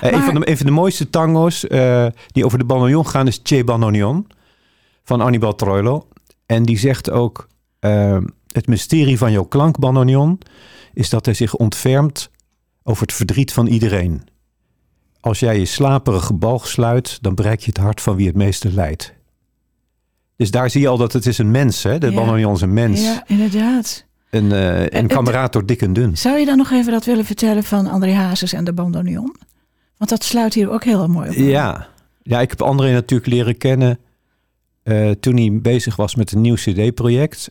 Eh, 0.00 0.12
een, 0.12 0.22
van 0.22 0.34
de, 0.34 0.50
een 0.50 0.56
van 0.56 0.66
de 0.66 0.72
mooiste 0.72 1.10
tango's 1.10 1.66
eh, 1.66 2.06
die 2.26 2.44
over 2.44 2.58
de 2.58 2.64
bandoneon 2.64 3.06
gaan 3.06 3.26
is 3.26 3.40
Che 3.42 3.64
Bandoneon 3.64 4.26
van 5.04 5.22
Anibal 5.22 5.54
Troilo. 5.54 6.08
En 6.46 6.62
die 6.62 6.78
zegt 6.78 7.10
ook, 7.10 7.48
eh, 7.78 8.18
het 8.52 8.66
mysterie 8.66 9.18
van 9.18 9.32
jouw 9.32 9.44
klank 9.44 9.78
bandoneon 9.78 10.38
is 10.94 11.10
dat 11.10 11.24
hij 11.24 11.34
zich 11.34 11.54
ontfermt 11.54 12.30
over 12.82 13.02
het 13.02 13.12
verdriet 13.12 13.52
van 13.52 13.66
iedereen. 13.66 14.22
Als 15.20 15.38
jij 15.38 15.58
je 15.58 15.64
slaperige 15.64 16.34
balg 16.34 16.68
sluit, 16.68 17.18
dan 17.20 17.34
bereik 17.34 17.60
je 17.60 17.66
het 17.66 17.76
hart 17.76 18.00
van 18.00 18.16
wie 18.16 18.26
het 18.26 18.36
meeste 18.36 18.72
lijdt. 18.72 19.14
Dus 20.38 20.50
daar 20.50 20.70
zie 20.70 20.80
je 20.80 20.88
al 20.88 20.96
dat 20.96 21.12
het 21.12 21.26
is 21.26 21.38
een 21.38 21.50
mens, 21.50 21.82
hè? 21.82 21.98
De 21.98 22.06
Ja. 22.10 22.14
bandoneon 22.14 22.54
is 22.54 22.60
een 22.60 22.72
mens. 22.72 23.02
ja, 23.02 23.22
inderdaad. 23.26 24.04
Een, 24.30 24.52
eh, 24.52 24.74
het- 24.78 24.94
een 24.94 25.06
kameraad 25.06 25.52
door 25.52 25.66
dik 25.66 25.82
en 25.82 25.92
dun. 25.92 26.16
Zou 26.16 26.38
je 26.38 26.44
dan 26.46 26.56
nog 26.56 26.70
even 26.70 26.92
dat 26.92 27.04
willen 27.04 27.24
vertellen 27.24 27.64
van 27.64 27.86
André 27.86 28.12
Hazes 28.12 28.52
en 28.52 28.64
de 28.64 28.72
bandoneon? 28.72 29.36
Want 29.96 30.10
dat 30.10 30.24
sluit 30.24 30.54
hier 30.54 30.70
ook 30.70 30.84
heel 30.84 31.08
mooi 31.08 31.28
op. 31.28 31.34
Ja. 31.34 31.86
ja, 32.22 32.40
ik 32.40 32.50
heb 32.50 32.62
André 32.62 32.92
natuurlijk 32.92 33.30
leren 33.30 33.56
kennen 33.58 33.98
eh, 34.82 35.10
toen 35.10 35.36
hij 35.36 35.58
bezig 35.62 35.96
was 35.96 36.14
met 36.14 36.32
een 36.32 36.40
nieuw 36.40 36.54
cd-project. 36.54 37.50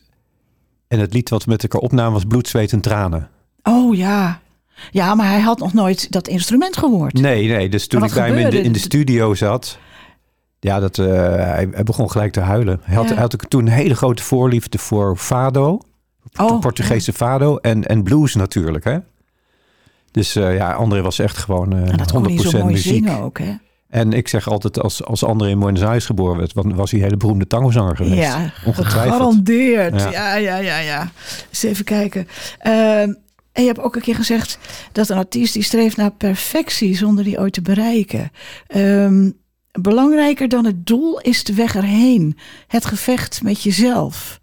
En 0.88 0.98
het 1.00 1.12
lied 1.12 1.28
wat 1.28 1.44
we 1.44 1.50
met 1.50 1.62
elkaar 1.62 1.80
opnamen 1.80 2.12
was 2.12 2.24
Bloed, 2.24 2.48
Zweet 2.48 2.72
en 2.72 2.80
Tranen. 2.80 3.28
Oh 3.62 3.96
ja. 3.96 4.40
Ja, 4.90 5.14
maar 5.14 5.26
hij 5.28 5.40
had 5.40 5.58
nog 5.58 5.72
nooit 5.72 6.12
dat 6.12 6.28
instrument 6.28 6.76
gehoord. 6.76 7.12
Nee, 7.12 7.48
nee, 7.48 7.68
dus 7.68 7.86
toen 7.86 8.04
ik 8.04 8.12
bij 8.14 8.26
hem 8.26 8.30
in 8.30 8.36
de, 8.36 8.42
gebeurde? 8.44 8.66
in 8.66 8.72
de 8.72 8.78
studio 8.78 9.34
zat... 9.34 9.78
Ja, 10.60 10.80
dat, 10.80 10.98
eh, 10.98 11.06
hij, 11.34 11.68
hij 11.70 11.82
begon 11.84 12.10
gelijk 12.10 12.32
te 12.32 12.40
huilen. 12.40 12.80
Hij 12.82 12.94
had, 12.94 13.04
Ja. 13.08 13.12
hij 13.12 13.20
had 13.20 13.36
toen 13.50 13.66
een 13.66 13.72
hele 13.72 13.94
grote 13.94 14.22
voorliefde 14.22 14.78
voor 14.78 15.16
fado. 15.16 15.80
de 16.32 16.42
Oh, 16.42 16.60
Portugese 16.60 17.12
fado 17.12 17.56
en, 17.56 17.84
en 17.84 18.02
blues 18.02 18.34
natuurlijk, 18.34 18.84
hè. 18.84 18.98
Dus 20.10 20.36
eh, 20.36 20.54
ja, 20.56 20.72
André 20.72 21.02
was 21.02 21.18
echt 21.18 21.36
gewoon 21.36 21.72
eh 21.72 21.88
En 21.90 21.96
dat 21.96 22.12
kon 22.12 22.22
100% 22.22 22.26
hij 22.34 22.50
zo 22.50 22.58
mooi 22.58 22.72
muziek. 22.72 23.08
ook, 23.10 23.38
hè? 23.38 23.52
En 23.88 24.12
ik 24.12 24.28
zeg 24.28 24.48
altijd, 24.48 24.80
als, 24.80 25.04
als 25.04 25.24
André 25.24 25.48
in 25.48 25.58
Buenos 25.58 25.82
Aires 25.82 26.06
geboren 26.06 26.36
werd, 26.36 26.52
wa- 26.52 26.62
was 26.74 26.90
hij 26.90 26.98
een 27.00 27.04
hele 27.06 27.16
beroemde 27.16 27.46
tangozanger 27.46 27.96
geweest. 27.96 28.16
Ja, 28.16 28.52
Ongetwijfeld. 28.64 29.02
gegarandeerd. 29.12 30.00
Ja. 30.00 30.10
Ja, 30.10 30.34
ja, 30.36 30.56
ja, 30.56 30.78
ja. 30.78 31.10
Eens 31.48 31.62
even 31.62 31.84
kijken. 31.84 32.28
Ehm, 32.58 33.12
en 33.52 33.62
je 33.62 33.66
hebt 33.66 33.80
ook 33.80 33.96
een 33.96 34.02
keer 34.02 34.14
gezegd 34.14 34.58
dat 34.92 35.08
een 35.08 35.16
artiest 35.16 35.52
die 35.54 35.62
streeft 35.62 35.96
naar 35.96 36.10
perfectie 36.10 36.96
zonder 36.96 37.24
die 37.24 37.38
ooit 37.38 37.52
te 37.52 37.62
bereiken. 37.62 38.30
Ehm, 38.66 39.30
belangrijker 39.72 40.48
dan 40.48 40.64
het 40.64 40.86
doel 40.86 41.20
is 41.20 41.44
de 41.44 41.54
weg 41.54 41.74
erheen. 41.76 42.36
Het 42.66 42.84
gevecht 42.84 43.42
met 43.42 43.62
jezelf. 43.62 44.40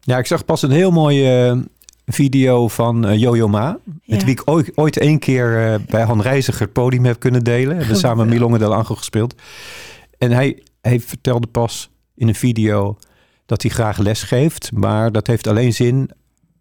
Ja, 0.00 0.18
ik 0.18 0.26
zag 0.26 0.44
pas 0.44 0.62
een 0.62 0.70
heel 0.70 0.90
mooie 0.90 1.46
eh, 1.46 1.58
video 2.06 2.68
van 2.68 3.06
uh, 3.10 3.18
Jojo 3.18 3.48
Ma. 3.48 3.78
Met 3.84 4.20
Ja. 4.20 4.24
wie 4.24 4.34
ik 4.34 4.42
ooit, 4.44 4.76
ooit 4.76 4.96
één 4.98 5.18
keer 5.18 5.66
eh, 5.66 5.78
bij 5.88 6.02
Han 6.02 6.22
Reiziger 6.22 6.60
het 6.60 6.72
podium 6.72 7.04
heb 7.04 7.18
kunnen 7.18 7.44
delen. 7.44 7.68
We 7.68 7.74
hebben 7.74 7.96
samen. 7.96 8.28
Milonga 8.28 8.58
del 8.58 8.74
Angel 8.74 8.94
gespeeld. 8.94 9.34
En 10.18 10.30
hij, 10.30 10.62
hij 10.80 11.00
vertelde 11.00 11.46
pas 11.46 11.90
in 12.14 12.28
een 12.28 12.34
video 12.34 12.98
dat 13.46 13.62
hij 13.62 13.70
graag 13.70 13.98
les 13.98 14.22
geeft. 14.22 14.72
Maar 14.72 15.12
dat 15.12 15.26
heeft 15.26 15.46
alleen 15.46 15.72
zin 15.72 16.10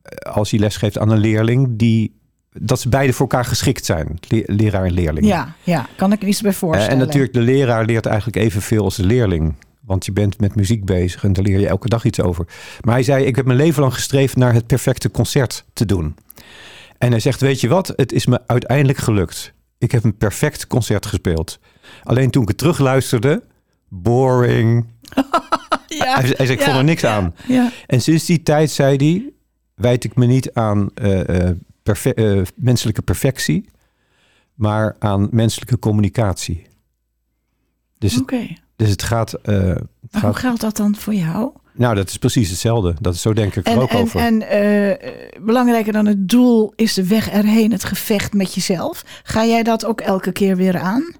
eh, 0.01 0.33
als 0.33 0.51
hij 0.51 0.59
les 0.59 0.77
geeft 0.77 0.97
aan 0.97 1.09
een 1.09 1.17
leerling 1.19 1.67
die... 1.77 2.15
Dat 2.59 2.79
ze 2.79 2.89
beide 2.89 3.13
voor 3.13 3.27
elkaar 3.27 3.45
geschikt 3.45 3.85
zijn, 3.85 4.19
le- 4.27 4.43
leraar 4.45 4.83
en 4.85 4.91
leerling. 4.93 5.25
Ja, 5.25 5.55
ja, 5.63 5.87
kan 5.95 6.11
ik 6.11 6.23
iets 6.23 6.41
bij 6.41 6.51
Eh, 6.51 6.57
voorstellen. 6.57 6.91
en 6.91 6.97
natuurlijk, 6.97 7.33
de 7.33 7.39
leraar 7.39 7.85
leert 7.85 8.05
eigenlijk 8.05 8.37
evenveel 8.37 8.83
als 8.83 8.95
de 8.95 9.05
leerling. 9.05 9.55
Want 9.81 10.05
je 10.05 10.11
bent 10.11 10.39
met 10.39 10.55
muziek 10.55 10.85
bezig 10.85 11.23
en 11.23 11.33
daar 11.33 11.43
leer 11.43 11.59
je 11.59 11.67
elke 11.67 11.89
dag 11.89 12.03
iets 12.03 12.21
over. 12.21 12.45
Maar 12.81 12.93
hij 12.93 13.03
zei, 13.03 13.25
ik 13.25 13.35
heb 13.35 13.45
mijn 13.45 13.57
leven 13.57 13.81
lang 13.81 13.93
gestreefd 13.93 14.35
naar 14.35 14.53
het 14.53 14.67
perfecte 14.67 15.11
concert 15.11 15.65
te 15.73 15.85
doen. 15.85 16.15
En 16.97 17.11
hij 17.11 17.19
zegt, 17.19 17.41
weet 17.41 17.61
je 17.61 17.67
wat, 17.67 17.93
het 17.95 18.11
is 18.11 18.25
me 18.25 18.41
uiteindelijk 18.47 18.97
gelukt. 18.97 19.53
Ik 19.77 19.91
heb 19.91 20.03
een 20.03 20.17
perfect 20.17 20.67
concert 20.67 21.05
gespeeld. 21.05 21.59
Alleen 22.03 22.29
toen 22.29 22.41
ik 22.41 22.47
het 22.47 22.57
terugluisterde, 22.57 23.43
boring. 23.89 24.85
Ja, 25.87 26.13
Hij, 26.19 26.23
hij 26.37 26.45
zei, 26.45 26.51
ik 26.51 26.59
ja, 26.59 26.65
vond 26.65 26.77
er 26.77 26.83
niks 26.83 27.01
ja, 27.01 27.15
aan. 27.15 27.35
Ja, 27.47 27.71
En 27.87 28.01
sinds 28.01 28.25
die 28.25 28.43
tijd, 28.43 28.71
zei 28.71 28.95
hij, 28.95 29.29
wijd 29.75 30.03
ik 30.03 30.15
me 30.15 30.25
niet 30.25 30.53
aan 30.53 30.89
eh, 30.93 31.47
eh, 31.49 31.55
perfe- 31.93 32.13
eh, 32.13 32.41
menselijke 32.55 33.01
perfectie, 33.01 33.69
maar 34.53 34.95
aan 34.99 35.27
menselijke 35.31 35.79
communicatie. 35.79 36.65
Dus 37.97 38.15
het, 38.15 38.31
dus 38.75 38.89
het 38.89 39.03
gaat, 39.03 39.33
eh, 39.33 39.55
het 39.67 39.85
Maar 40.11 40.21
hoe 40.23 40.33
geldt 40.33 40.61
dat 40.61 40.77
dan 40.77 40.95
voor 40.95 41.13
jou? 41.13 41.51
Nou, 41.73 41.95
dat 41.95 42.09
is 42.09 42.17
precies 42.17 42.49
hetzelfde. 42.49 42.95
Dat 43.01 43.13
is 43.13 43.21
zo 43.21 43.33
denk 43.33 43.55
ik 43.55 43.67
er 43.67 43.71
En, 43.73 43.79
ook 43.79 43.89
en, 43.89 43.97
over. 43.97 44.19
en 44.19 44.41
eh, 44.49 45.11
belangrijker 45.41 45.93
dan 45.93 46.05
het 46.05 46.29
doel 46.29 46.73
is 46.75 46.93
de 46.93 47.07
weg 47.07 47.29
erheen, 47.29 47.71
het 47.71 47.83
gevecht 47.83 48.33
met 48.33 48.53
jezelf. 48.53 49.03
Ga 49.23 49.45
jij 49.45 49.63
dat 49.63 49.85
ook 49.85 50.01
elke 50.01 50.31
keer 50.31 50.55
weer 50.55 50.77
aan? 50.77 51.15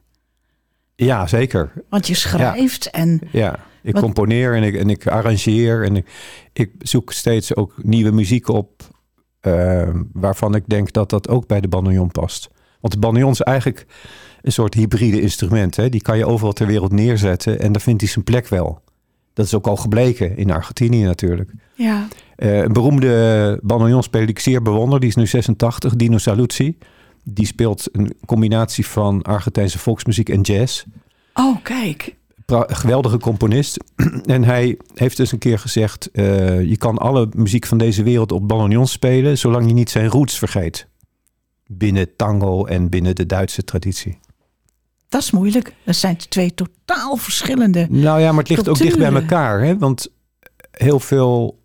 Ja, 0.95 1.27
zeker. 1.27 1.71
Want 1.89 2.07
je 2.07 2.13
schrijft 2.13 2.89
en 2.89 3.21
Ja, 3.31 3.59
ik 3.83 3.93
Wat- 3.93 4.01
componeer 4.03 4.55
en 4.55 4.63
ik, 4.63 4.75
en 4.75 4.89
ik 4.89 5.07
arrangeer 5.07 5.83
en 5.83 5.95
ik, 5.95 6.07
ik 6.53 6.71
zoek 6.79 7.11
steeds 7.11 7.55
ook 7.55 7.73
nieuwe 7.83 8.11
muziek 8.11 8.47
op 8.47 8.81
eh, 9.39 9.89
waarvan 10.13 10.55
ik 10.55 10.63
denk 10.67 10.91
dat 10.91 11.09
dat 11.09 11.29
ook 11.29 11.47
bij 11.47 11.61
de 11.61 11.67
bandoneon 11.67 12.11
past. 12.11 12.49
Want 12.79 12.93
de 12.93 12.99
bandoneon 12.99 13.31
is 13.31 13.41
eigenlijk 13.41 13.85
een 14.41 14.51
soort 14.51 14.73
hybride 14.73 15.21
instrument. 15.21 15.75
Hè? 15.75 15.89
Die 15.89 16.01
kan 16.01 16.17
je 16.17 16.25
overal 16.25 16.53
ter 16.53 16.67
wereld 16.67 16.91
neerzetten 16.91 17.59
en 17.59 17.71
daar 17.71 17.81
vindt 17.81 18.01
hij 18.01 18.09
zijn 18.09 18.23
plek 18.23 18.47
wel. 18.47 18.81
Dat 19.33 19.45
is 19.45 19.53
ook 19.53 19.67
al 19.67 19.75
gebleken 19.75 20.37
in 20.37 20.51
Argentinië 20.51 21.03
natuurlijk. 21.03 21.51
ja, 21.75 22.07
Eh, 22.35 22.57
een 22.57 22.73
beroemde 22.73 23.59
bandoneonspeler 23.63 24.25
die 24.25 24.35
ik 24.35 24.41
zeer 24.41 24.61
bewonder, 24.61 24.99
die 24.99 25.09
is 25.09 25.15
nu 25.15 25.27
86, 25.27 25.95
Dino 25.95 26.17
Saluzzi. 26.17 26.77
Die 27.23 27.45
speelt 27.45 27.89
een 27.91 28.13
combinatie 28.25 28.85
van 28.87 29.21
Argentijnse 29.21 29.79
volksmuziek 29.79 30.29
en 30.29 30.41
jazz. 30.41 30.83
oh 31.33 31.57
kijk. 31.63 32.15
Geweldige 32.55 33.17
componist. 33.17 33.77
en 34.25 34.43
hij 34.43 34.77
heeft 34.93 35.17
dus 35.17 35.31
een 35.31 35.39
keer 35.39 35.59
gezegd: 35.59 36.11
eh, 36.11 36.61
je 36.61 36.77
kan 36.77 36.97
alle 36.97 37.27
muziek 37.35 37.65
van 37.65 37.77
deze 37.77 38.03
wereld 38.03 38.31
op 38.31 38.47
bandoneon 38.47 38.87
spelen, 38.87 39.37
zolang 39.37 39.67
je 39.67 39.73
niet 39.73 39.89
zijn 39.89 40.07
roots 40.07 40.37
vergeet. 40.37 40.87
Binnen 41.65 42.15
tango 42.15 42.65
en 42.65 42.89
binnen 42.89 43.15
de 43.15 43.25
Duitse 43.25 43.63
traditie. 43.63 44.19
Dat 45.09 45.21
is 45.21 45.31
moeilijk. 45.31 45.73
Dat 45.83 45.95
zijn 45.95 46.17
twee 46.17 46.53
totaal 46.53 47.15
verschillende. 47.17 47.87
Nou 47.89 48.19
ja, 48.19 48.29
maar 48.29 48.39
het 48.39 48.49
ligt 48.49 48.67
ook 48.67 48.77
dicht 48.77 48.97
bij 48.97 49.13
elkaar. 49.13 49.61
Hè? 49.61 49.77
Want 49.77 50.11
heel 50.71 50.99
veel 50.99 51.59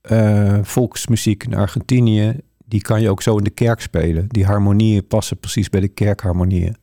eh, 0.00 0.58
volksmuziek 0.62 1.44
in 1.44 1.54
Argentinië, 1.54 2.36
die 2.64 2.80
kan 2.80 3.00
je 3.00 3.10
ook 3.10 3.22
zo 3.22 3.36
in 3.36 3.44
de 3.44 3.50
kerk 3.50 3.80
spelen. 3.80 4.24
Die 4.28 4.44
harmonieën 4.44 5.06
passen 5.06 5.38
precies 5.38 5.68
bij 5.68 5.80
de 5.80 5.88
kerkharmonieën. 5.88 6.76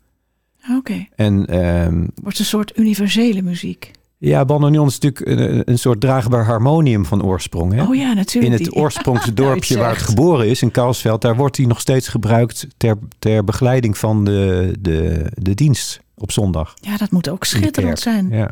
Oké. 0.78 1.08
En 1.16 1.46
ehm, 1.46 2.08
Wordt 2.24 2.40
een 2.40 2.46
soort 2.46 2.78
universele 2.78 3.42
muziek. 3.42 3.92
ja, 4.18 4.46
bandoneon 4.46 4.88
is 4.88 5.00
natuurlijk 5.00 5.40
een, 5.40 5.62
een 5.72 5.80
soort 5.80 6.02
draagbaar 6.02 6.46
harmonium 6.46 7.06
van 7.06 7.24
oorsprong. 7.24 7.74
Hè? 7.74 7.84
Oh 7.84 7.96
ja, 7.96 8.10
in 8.10 8.16
natuurlijk. 8.16 8.54
het 8.54 8.64
die- 8.72 8.74
oorsprongsdorpje 8.82 9.78
waar 9.78 9.90
het 9.90 10.02
geboren 10.02 10.48
is, 10.50 10.62
in 10.62 10.72
Karlsveld, 10.72 11.22
daar 11.22 11.36
wordt 11.36 11.58
hij 11.58 11.66
nog 11.66 11.80
steeds 11.80 12.08
gebruikt 12.08 12.68
ter, 12.78 12.98
ter 13.20 13.44
begeleiding 13.44 13.98
van 13.98 14.24
de, 14.24 14.74
de, 14.80 15.26
de 15.36 15.54
dienst 15.54 16.00
op 16.18 16.32
zondag. 16.32 16.74
Ja, 16.82 16.98
dat 16.98 17.12
moet 17.12 17.30
ook 17.30 17.42
in 17.42 17.48
schitterend 17.50 18.00
zijn. 18.00 18.30
Ja. 18.30 18.50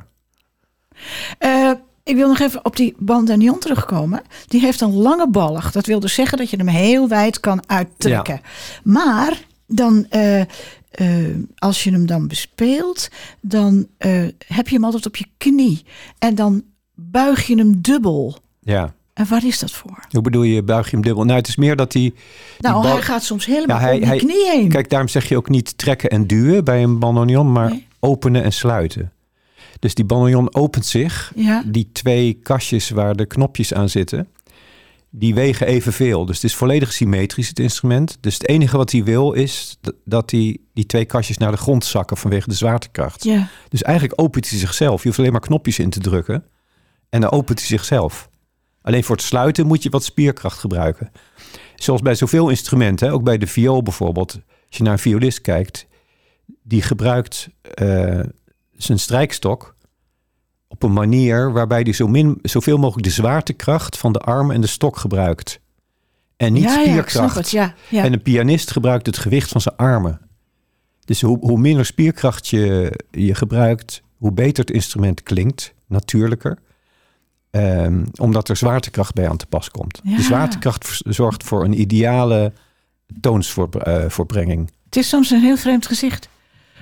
Eh, 1.38 1.72
ik 2.04 2.16
wil 2.16 2.28
nog 2.28 2.40
even 2.40 2.66
op 2.66 2.76
die 2.76 2.96
bandoneon 2.98 3.60
terugkomen. 3.60 4.22
Die 4.48 4.62
heeft 4.62 4.82
een 4.82 4.94
lange 4.94 5.30
balg. 5.30 5.72
Dat 5.72 5.86
wil 5.86 6.00
dus 6.00 6.14
zeggen 6.14 6.38
dat 6.38 6.50
je 6.50 6.58
hem 6.58 6.68
heel 6.68 7.08
wijd 7.08 7.40
kan 7.40 7.64
uittrekken. 7.68 8.42
Maar 8.84 9.42
dan, 9.68 10.06
eh, 10.10 10.42
eh, 10.92 11.26
als 11.58 11.84
je 11.84 11.92
hem 11.92 12.06
dan 12.06 12.28
bespeelt, 12.28 13.10
dan 13.42 13.88
eh, 13.98 14.24
heb 14.48 14.68
je 14.68 14.76
hem 14.76 14.84
altijd 14.84 15.06
op 15.06 15.16
je 15.16 15.26
knie. 15.38 15.84
En 16.20 16.36
dan 16.36 16.64
buig 16.96 17.48
je 17.48 17.56
hem 17.58 17.82
dubbel. 17.82 18.38
ja. 18.60 18.94
En 19.14 19.28
waar 19.30 19.46
is 19.46 19.60
dat 19.60 19.72
voor? 19.72 20.06
Hoe 20.12 20.22
bedoel 20.22 20.44
je, 20.44 20.64
buig 20.64 20.86
je 20.90 20.92
hem 20.96 21.06
dubbel? 21.06 21.24
Nou, 21.24 21.38
het 21.38 21.48
is 21.48 21.56
meer 21.56 21.76
dat 21.76 21.94
hij... 21.94 22.14
Nou, 22.60 22.82
bal- 22.82 22.92
hij 22.92 23.02
gaat 23.02 23.24
soms 23.24 23.46
helemaal 23.46 23.78
Ja, 23.78 23.84
hij- 23.84 23.94
om 23.94 24.00
die 24.00 24.08
hij- 24.10 24.18
knie 24.18 24.50
heen. 24.50 24.70
Kijk, 24.70 24.90
daarom 24.90 25.08
zeg 25.08 25.30
je 25.30 25.38
ook 25.38 25.50
niet 25.50 25.78
trekken 25.78 26.10
en 26.10 26.28
duwen 26.28 26.64
bij 26.64 26.84
een 26.84 27.00
bandoneon, 27.00 27.52
maar 27.52 27.70
Nee. 27.70 27.88
openen 28.00 28.44
en 28.44 28.54
sluiten. 28.54 29.12
Dus 29.80 29.96
die 29.96 30.06
bandoneon 30.06 30.56
opent 30.56 30.86
zich. 30.86 31.32
Ja, 31.36 31.64
Die 31.66 31.90
twee 31.92 32.34
kastjes 32.34 32.90
waar 32.90 33.16
de 33.16 33.26
knopjes 33.26 33.74
aan 33.74 33.90
zitten, 33.90 34.28
die 35.14 35.34
wegen 35.34 35.68
evenveel. 35.68 36.26
Dus 36.26 36.36
het 36.36 36.44
is 36.44 36.56
volledig 36.56 36.94
symmetrisch, 36.94 37.48
het 37.48 37.60
instrument. 37.60 38.18
Dus 38.20 38.34
het 38.34 38.48
enige 38.48 38.78
wat 38.78 38.92
hij 38.92 39.04
wil 39.04 39.32
is 39.32 39.78
dat 40.06 40.30
die, 40.30 40.70
die 40.74 40.86
twee 40.86 41.06
kastjes 41.06 41.38
naar 41.38 41.52
de 41.52 41.58
grond 41.58 41.86
zakken 41.86 42.18
vanwege 42.18 42.50
de 42.50 42.56
zwaartekracht. 42.56 43.24
ja. 43.24 43.48
Dus 43.70 43.82
eigenlijk 43.82 44.22
opent 44.22 44.50
hij 44.50 44.60
zichzelf. 44.60 45.02
Je 45.02 45.08
hoeft 45.08 45.20
alleen 45.20 45.32
maar 45.32 45.42
knopjes 45.42 45.80
in 45.80 45.90
te 45.90 46.00
drukken 46.00 46.46
en 47.10 47.22
dan 47.22 47.32
opent 47.32 47.60
hij 47.60 47.68
zichzelf. 47.68 48.30
Alleen 48.82 49.04
voor 49.04 49.16
het 49.16 49.26
sluiten 49.26 49.68
moet 49.68 49.84
je 49.84 49.90
wat 49.90 50.04
spierkracht 50.04 50.60
gebruiken. 50.60 51.12
Zoals 51.76 52.02
bij 52.02 52.16
zoveel 52.16 52.50
instrumenten, 52.50 53.12
ook 53.12 53.24
bij 53.24 53.38
de 53.38 53.48
viool 53.48 53.84
bijvoorbeeld. 53.84 54.34
Als 54.68 54.78
je 54.78 54.84
naar 54.84 54.94
een 54.94 55.00
violist 55.00 55.42
kijkt, 55.42 55.88
die 56.64 56.82
gebruikt 56.82 57.50
eh, 57.62 58.20
zijn 58.78 59.00
strijkstok 59.00 59.76
op 60.72 60.84
een 60.84 60.94
manier 60.94 61.52
waarbij 61.52 61.82
hij 61.82 61.94
zo 61.94 62.08
min, 62.08 62.40
zoveel 62.42 62.78
mogelijk 62.78 63.08
de 63.08 63.14
zwaartekracht 63.14 63.98
van 63.98 64.14
de 64.14 64.20
arm 64.20 64.52
en 64.52 64.62
de 64.62 64.68
stok 64.68 64.98
gebruikt. 64.98 65.60
En 66.38 66.54
niet 66.54 66.64
ja, 66.64 66.80
ja, 66.80 66.82
spierkracht. 66.82 67.36
het. 67.36 67.52
Ja, 67.52 67.74
ja. 67.90 68.04
En 68.04 68.14
een 68.14 68.22
pianist 68.22 68.72
gebruikt 68.72 69.06
het 69.06 69.18
gewicht 69.18 69.50
van 69.50 69.62
zijn 69.62 69.76
armen. 69.76 70.22
Dus 71.06 71.22
hoe, 71.22 71.38
hoe 71.40 71.58
minder 71.58 71.86
spierkracht 71.86 72.48
je, 72.48 72.94
je 73.12 73.36
gebruikt, 73.36 74.02
hoe 74.18 74.32
beter 74.32 74.64
het 74.64 74.74
instrument 74.74 75.24
klinkt, 75.24 75.74
natuurlijker. 75.88 76.58
Ehm, 77.50 78.06
omdat 78.20 78.50
er 78.50 78.56
zwaartekracht 78.56 79.14
bij 79.14 79.30
aan 79.30 79.38
te 79.38 79.46
pas 79.46 79.70
komt. 79.70 80.02
De 80.04 80.22
zwaartekracht 80.22 81.02
zorgt 81.04 81.44
voor 81.44 81.64
een 81.64 81.80
ideale 81.80 82.54
toonsvoorbrenging. 83.22 84.72
Het 84.86 84.96
is 84.96 85.10
soms 85.10 85.30
een 85.30 85.42
heel 85.42 85.58
vreemd 85.58 85.88
gezicht. 85.88 86.30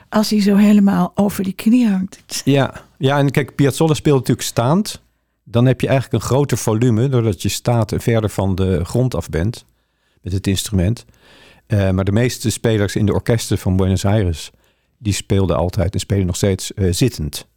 Als 0.09 0.29
hij 0.29 0.41
zo 0.41 0.55
helemaal 0.55 1.11
over 1.15 1.43
die 1.43 1.53
knie 1.53 1.87
hangt. 1.87 2.41
Ja. 2.45 2.85
ja, 2.97 3.17
en 3.17 3.31
kijk, 3.31 3.55
Piazzolla 3.55 3.93
speelt 3.93 4.19
natuurlijk 4.19 4.47
staand. 4.47 5.01
Dan 5.43 5.65
heb 5.65 5.81
je 5.81 5.87
eigenlijk 5.87 6.23
een 6.23 6.29
groter 6.29 6.57
volume, 6.57 7.09
doordat 7.09 7.41
je 7.41 7.49
staat 7.49 7.91
en 7.91 8.01
verder 8.01 8.29
van 8.29 8.55
de 8.55 8.85
grond 8.85 9.15
af 9.15 9.29
bent 9.29 9.65
met 10.21 10.33
het 10.33 10.47
instrument. 10.47 11.05
Eh, 11.67 11.89
maar 11.89 12.03
de 12.03 12.11
meeste 12.11 12.49
spelers 12.49 12.95
in 12.95 13.05
de 13.05 13.13
orkesten 13.13 13.57
van 13.57 13.75
Buenos 13.75 14.05
Aires, 14.05 14.51
die 14.97 15.13
speelden 15.13 15.57
altijd 15.57 15.93
en 15.93 15.99
spelen 15.99 16.25
nog 16.25 16.35
steeds 16.35 16.73
eh, 16.73 16.91
zittend. 16.91 17.47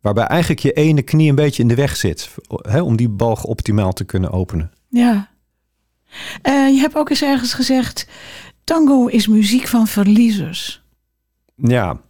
Waarbij 0.00 0.24
eigenlijk 0.24 0.60
je 0.60 0.72
ene 0.72 1.02
knie 1.02 1.28
een 1.28 1.34
beetje 1.34 1.62
in 1.62 1.68
de 1.68 1.74
weg 1.74 1.96
zit, 1.96 2.34
hè, 2.48 2.80
om 2.80 2.96
die 2.96 3.08
balg 3.08 3.44
optimaal 3.44 3.92
te 3.92 4.04
kunnen 4.04 4.30
openen. 4.30 4.72
Ja. 4.88 5.30
Eh, 6.42 6.68
je 6.68 6.78
hebt 6.78 6.96
ook 6.96 7.10
eens 7.10 7.22
ergens 7.22 7.54
gezegd: 7.54 8.08
tango 8.64 9.06
is 9.06 9.26
muziek 9.26 9.66
van 9.66 9.86
verliezers. 9.86 10.84
Ja, 11.56 12.00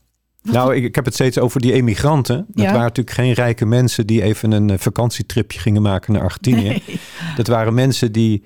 nou, 0.42 0.74
ik, 0.74 0.84
ik 0.84 0.94
heb 0.94 1.04
het 1.04 1.14
steeds 1.14 1.38
over 1.38 1.60
die 1.60 1.72
emigranten. 1.72 2.36
Dat 2.48 2.64
Ja. 2.64 2.70
waren 2.70 2.80
natuurlijk 2.80 3.16
geen 3.16 3.32
rijke 3.32 3.66
mensen 3.66 4.06
die 4.06 4.22
even 4.22 4.52
een 4.52 4.70
eh, 4.70 4.78
vakantietripje 4.78 5.58
gingen 5.58 5.82
maken 5.82 6.12
naar 6.12 6.22
Argentinië. 6.22 6.68
Nee. 6.68 6.82
Dat 7.36 7.46
waren 7.46 7.74
mensen 7.74 8.12
die 8.12 8.42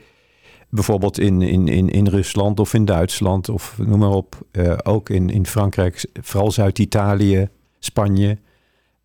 bijvoorbeeld 0.69 1.19
in, 1.19 1.42
in, 1.42 1.69
in, 1.69 1.88
in 1.88 2.07
Rusland 2.09 2.61
of 2.61 2.75
in 2.75 2.85
Duitsland 2.85 3.49
of 3.49 3.78
noem 3.78 3.99
maar 3.99 4.11
op, 4.11 4.47
eh, 4.50 4.78
ook 4.83 5.09
in, 5.11 5.30
in 5.30 5.47
Frankrijk, 5.47 6.04
vooral 6.21 6.50
Zuid-Italië, 6.50 7.49
Spanje, 7.78 8.38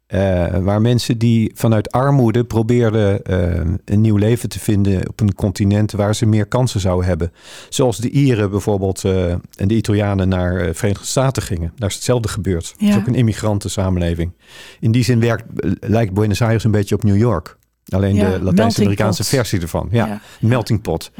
Eh, 0.05 0.57
waar 0.57 0.81
mensen 0.81 1.17
die 1.17 1.51
vanuit 1.55 1.91
armoede 1.91 2.43
probeerden 2.43 3.23
eh, 3.23 3.61
een 3.85 4.01
nieuw 4.01 4.15
leven 4.15 4.49
te 4.49 4.59
vinden 4.59 5.09
op 5.09 5.19
een 5.19 5.33
continent 5.35 5.91
waar 5.91 6.15
ze 6.15 6.25
meer 6.25 6.45
kansen 6.45 6.79
zouden 6.79 7.07
hebben. 7.07 7.31
Zoals 7.69 7.97
de 7.97 8.09
Ieren 8.09 8.49
bijvoorbeeld 8.49 9.03
eh, 9.03 9.31
en 9.31 9.67
de 9.67 9.75
Italianen 9.75 10.27
naar 10.29 10.57
de 10.57 10.73
Verenigde 10.73 11.05
Staten 11.05 11.43
gingen. 11.43 11.71
Daar 11.75 11.89
is 11.89 11.95
hetzelfde 11.95 12.27
gebeurd. 12.27 12.73
Het 12.77 12.89
is 12.89 12.95
ook 12.95 13.07
een 13.07 13.15
immigranten-samenleving. 13.15 14.31
In 14.79 14.91
die 14.91 15.03
zin 15.03 15.19
werkt, 15.19 15.43
lijkt 15.79 16.13
Buenos 16.13 16.41
Aires 16.41 16.63
een 16.63 16.71
beetje 16.71 16.95
op 16.95 17.03
New 17.03 17.17
York. 17.17 17.57
Alleen 17.89 18.15
Ja, 18.15 18.29
de 18.31 18.43
Latijns-Amerikaanse 18.43 19.23
versie 19.23 19.61
ervan. 19.61 19.87
Ja, 19.91 20.05
Ja. 20.07 20.21
melting 20.39 20.81
pot. 20.81 21.11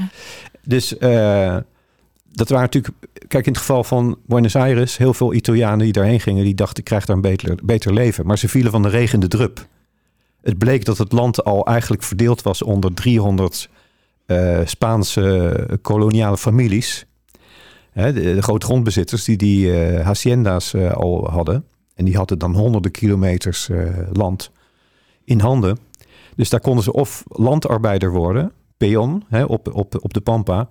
Dus 0.64 0.96
dat 2.36 2.50
waren 2.50 2.64
natuurlijk... 2.64 2.96
Kijk, 3.28 3.46
in 3.46 3.52
het 3.52 3.62
geval 3.62 3.84
van 3.84 4.18
Buenos 4.26 4.56
Aires... 4.56 4.98
heel 4.98 5.14
veel 5.14 5.34
Italianen 5.34 5.80
die 5.80 5.94
daarheen 5.94 6.20
gingen... 6.20 6.44
die 6.44 6.56
dachten, 6.56 6.78
ik 6.78 6.84
krijg 6.84 7.06
daar 7.06 7.16
een 7.16 7.22
beter, 7.22 7.58
beter 7.64 7.94
leven. 7.94 8.26
Maar 8.26 8.38
ze 8.38 8.50
vielen 8.50 8.72
van 8.72 8.82
de 8.82 8.90
regen 8.90 9.20
de 9.20 9.28
drup. 9.28 9.68
Het 10.42 10.58
bleek 10.58 10.86
dat 10.86 10.98
het 10.98 11.12
land 11.12 11.44
al 11.44 11.66
eigenlijk 11.66 12.04
verdeeld 12.04 12.42
was... 12.42 12.62
onder 12.62 12.94
300 12.94 13.70
eh, 14.26 14.60
Spaanse 14.66 15.80
koloniale 15.82 16.38
families. 16.38 17.06
Hè, 17.92 18.14
de, 18.14 18.22
de 18.22 18.42
grote 18.42 18.66
grondbezitters 18.66 19.24
die 19.24 19.38
die 19.38 19.80
eh, 19.80 20.06
hacienda's 20.06 20.74
eh, 20.74 20.92
al 20.92 21.30
hadden. 21.30 21.66
En 21.96 22.06
die 22.06 22.18
hadden 22.18 22.40
dan 22.40 22.56
honderden 22.56 22.92
kilometers 22.92 23.70
land 24.14 24.52
in 25.24 25.40
handen. 25.40 25.78
Dus 26.36 26.50
daar 26.50 26.60
konden 26.60 26.84
ze 26.84 26.94
of 26.94 27.24
landarbeider 27.28 28.12
worden, 28.12 28.52
peon, 28.78 29.24
hè, 29.28 29.44
op, 29.44 29.74
op, 29.74 30.04
op 30.04 30.14
de 30.14 30.22
Pampa. 30.22 30.68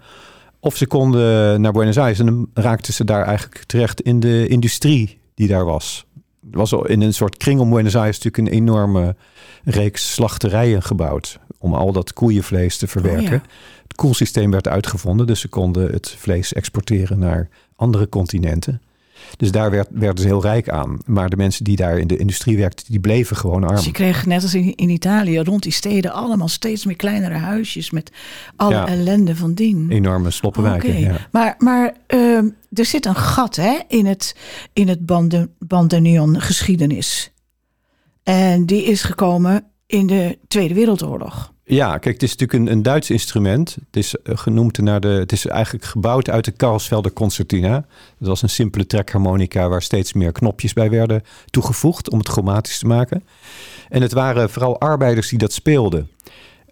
Of 0.65 0.77
ze 0.77 0.87
konden 0.87 1.61
naar 1.61 1.73
Buenos 1.73 1.99
Aires 1.99 2.19
en 2.19 2.27
dan 2.27 2.49
raakten 2.55 2.93
ze 2.93 3.05
daar 3.05 3.25
eigenlijk 3.25 3.65
terecht 3.67 4.01
in 4.01 4.21
de 4.21 4.49
industrie 4.49 5.19
die 5.35 5.49
daar 5.49 5.65
was. 5.65 6.07
Er 6.51 6.59
was 6.59 6.73
al 6.73 6.87
in 6.87 7.01
een 7.01 7.15
soort 7.15 7.37
kring 7.37 7.61
om 7.61 7.71
Buenos 7.71 7.97
Aires 7.97 8.19
natuurlijk 8.19 8.49
een 8.49 8.61
enorme 8.61 9.17
reeks 9.65 10.13
slachterijen 10.13 10.83
gebouwd. 10.83 11.39
Om 11.59 11.75
al 11.75 11.93
dat 11.93 12.13
koeienvlees 12.13 12.77
te 12.77 12.87
verwerken. 12.87 13.25
Oh 13.25 13.31
ja. 13.31 13.43
Het 13.83 13.95
koelsysteem 13.95 14.51
werd 14.51 14.69
uitgevonden, 14.69 15.27
dus 15.27 15.41
ze 15.41 15.49
konden 15.49 15.93
het 15.93 16.15
vlees 16.19 16.53
exporteren 16.53 17.19
naar 17.19 17.49
andere 17.77 18.09
continenten. 18.09 18.83
Dus 19.37 19.51
daar 19.51 19.71
werd, 19.71 19.89
werden 19.91 20.21
ze 20.23 20.27
heel 20.27 20.43
rijk 20.43 20.69
aan. 20.69 20.99
Maar 21.07 21.29
de 21.31 21.37
mensen 21.37 21.65
die 21.65 21.77
daar 21.77 21.99
in 21.99 22.07
de 22.07 22.17
industrie 22.17 22.57
werkten, 22.57 22.85
die 22.89 23.01
bleven 23.01 23.37
gewoon 23.37 23.65
arm. 23.65 23.75
Dus 23.77 23.85
je 23.85 23.91
kreeg 23.91 24.27
net 24.27 24.43
als 24.43 24.55
in, 24.55 24.75
in 24.75 24.89
Italië 24.89 25.39
rond 25.39 25.63
die 25.63 25.73
steden 25.73 26.13
allemaal 26.13 26.49
steeds 26.49 26.85
meer 26.85 26.97
kleinere 26.97 27.35
huisjes 27.35 27.91
met 27.91 28.11
alle 28.57 28.75
Ja. 28.75 28.87
ellende 28.87 29.37
van 29.37 29.55
dien. 29.55 29.87
Enorme 29.91 30.31
sloppenwijken. 30.31 31.01
Ja. 31.01 31.17
Maar, 31.31 31.55
maar 31.59 31.95
ehm, 32.07 32.49
er 32.73 32.85
zit 32.85 33.07
een 33.07 33.17
gat 33.17 33.57
hè, 33.57 33.79
in 33.89 34.07
het, 34.07 34.37
in 34.73 34.89
het 34.89 35.07
bande, 35.07 35.51
bandoneon 35.59 36.41
geschiedenis. 36.41 37.33
En 38.23 38.67
die 38.67 38.85
is 38.85 39.03
gekomen 39.03 39.65
in 39.87 40.07
de 40.07 40.39
Tweede 40.49 40.75
Wereldoorlog. 40.75 41.53
Ja, 41.67 41.99
kijk, 41.99 42.15
het 42.15 42.23
is 42.23 42.37
natuurlijk 42.37 42.59
een, 42.59 42.77
een 42.77 42.83
Duits 42.83 43.11
instrument. 43.11 43.77
Het 43.87 43.97
is 43.97 44.17
eh, 44.17 44.37
genoemd 44.37 44.79
naar 44.79 45.01
de. 45.01 45.09
Het 45.09 45.33
is 45.33 45.47
eigenlijk 45.47 45.85
gebouwd 45.85 46.31
uit 46.31 46.45
de 46.45 46.51
Karlsvelder 46.51 47.13
concertina. 47.13 47.87
Dat 48.19 48.29
was 48.29 48.43
een 48.43 48.49
simpele 48.49 48.87
trekharmonica 48.87 49.69
waar 49.69 49.83
steeds 49.83 50.13
meer 50.13 50.33
knopjes 50.33 50.73
bij 50.73 50.91
werden 50.91 51.23
toegevoegd 51.51 52.11
om 52.11 52.19
het 52.19 52.29
chromatisch 52.29 52.79
te 52.79 52.87
maken. 52.87 53.25
En 53.89 54.03
het 54.03 54.13
waren 54.13 54.51
vooral 54.51 54.81
arbeiders 54.81 55.29
die 55.29 55.39
dat 55.39 55.53
speelden. 55.53 56.09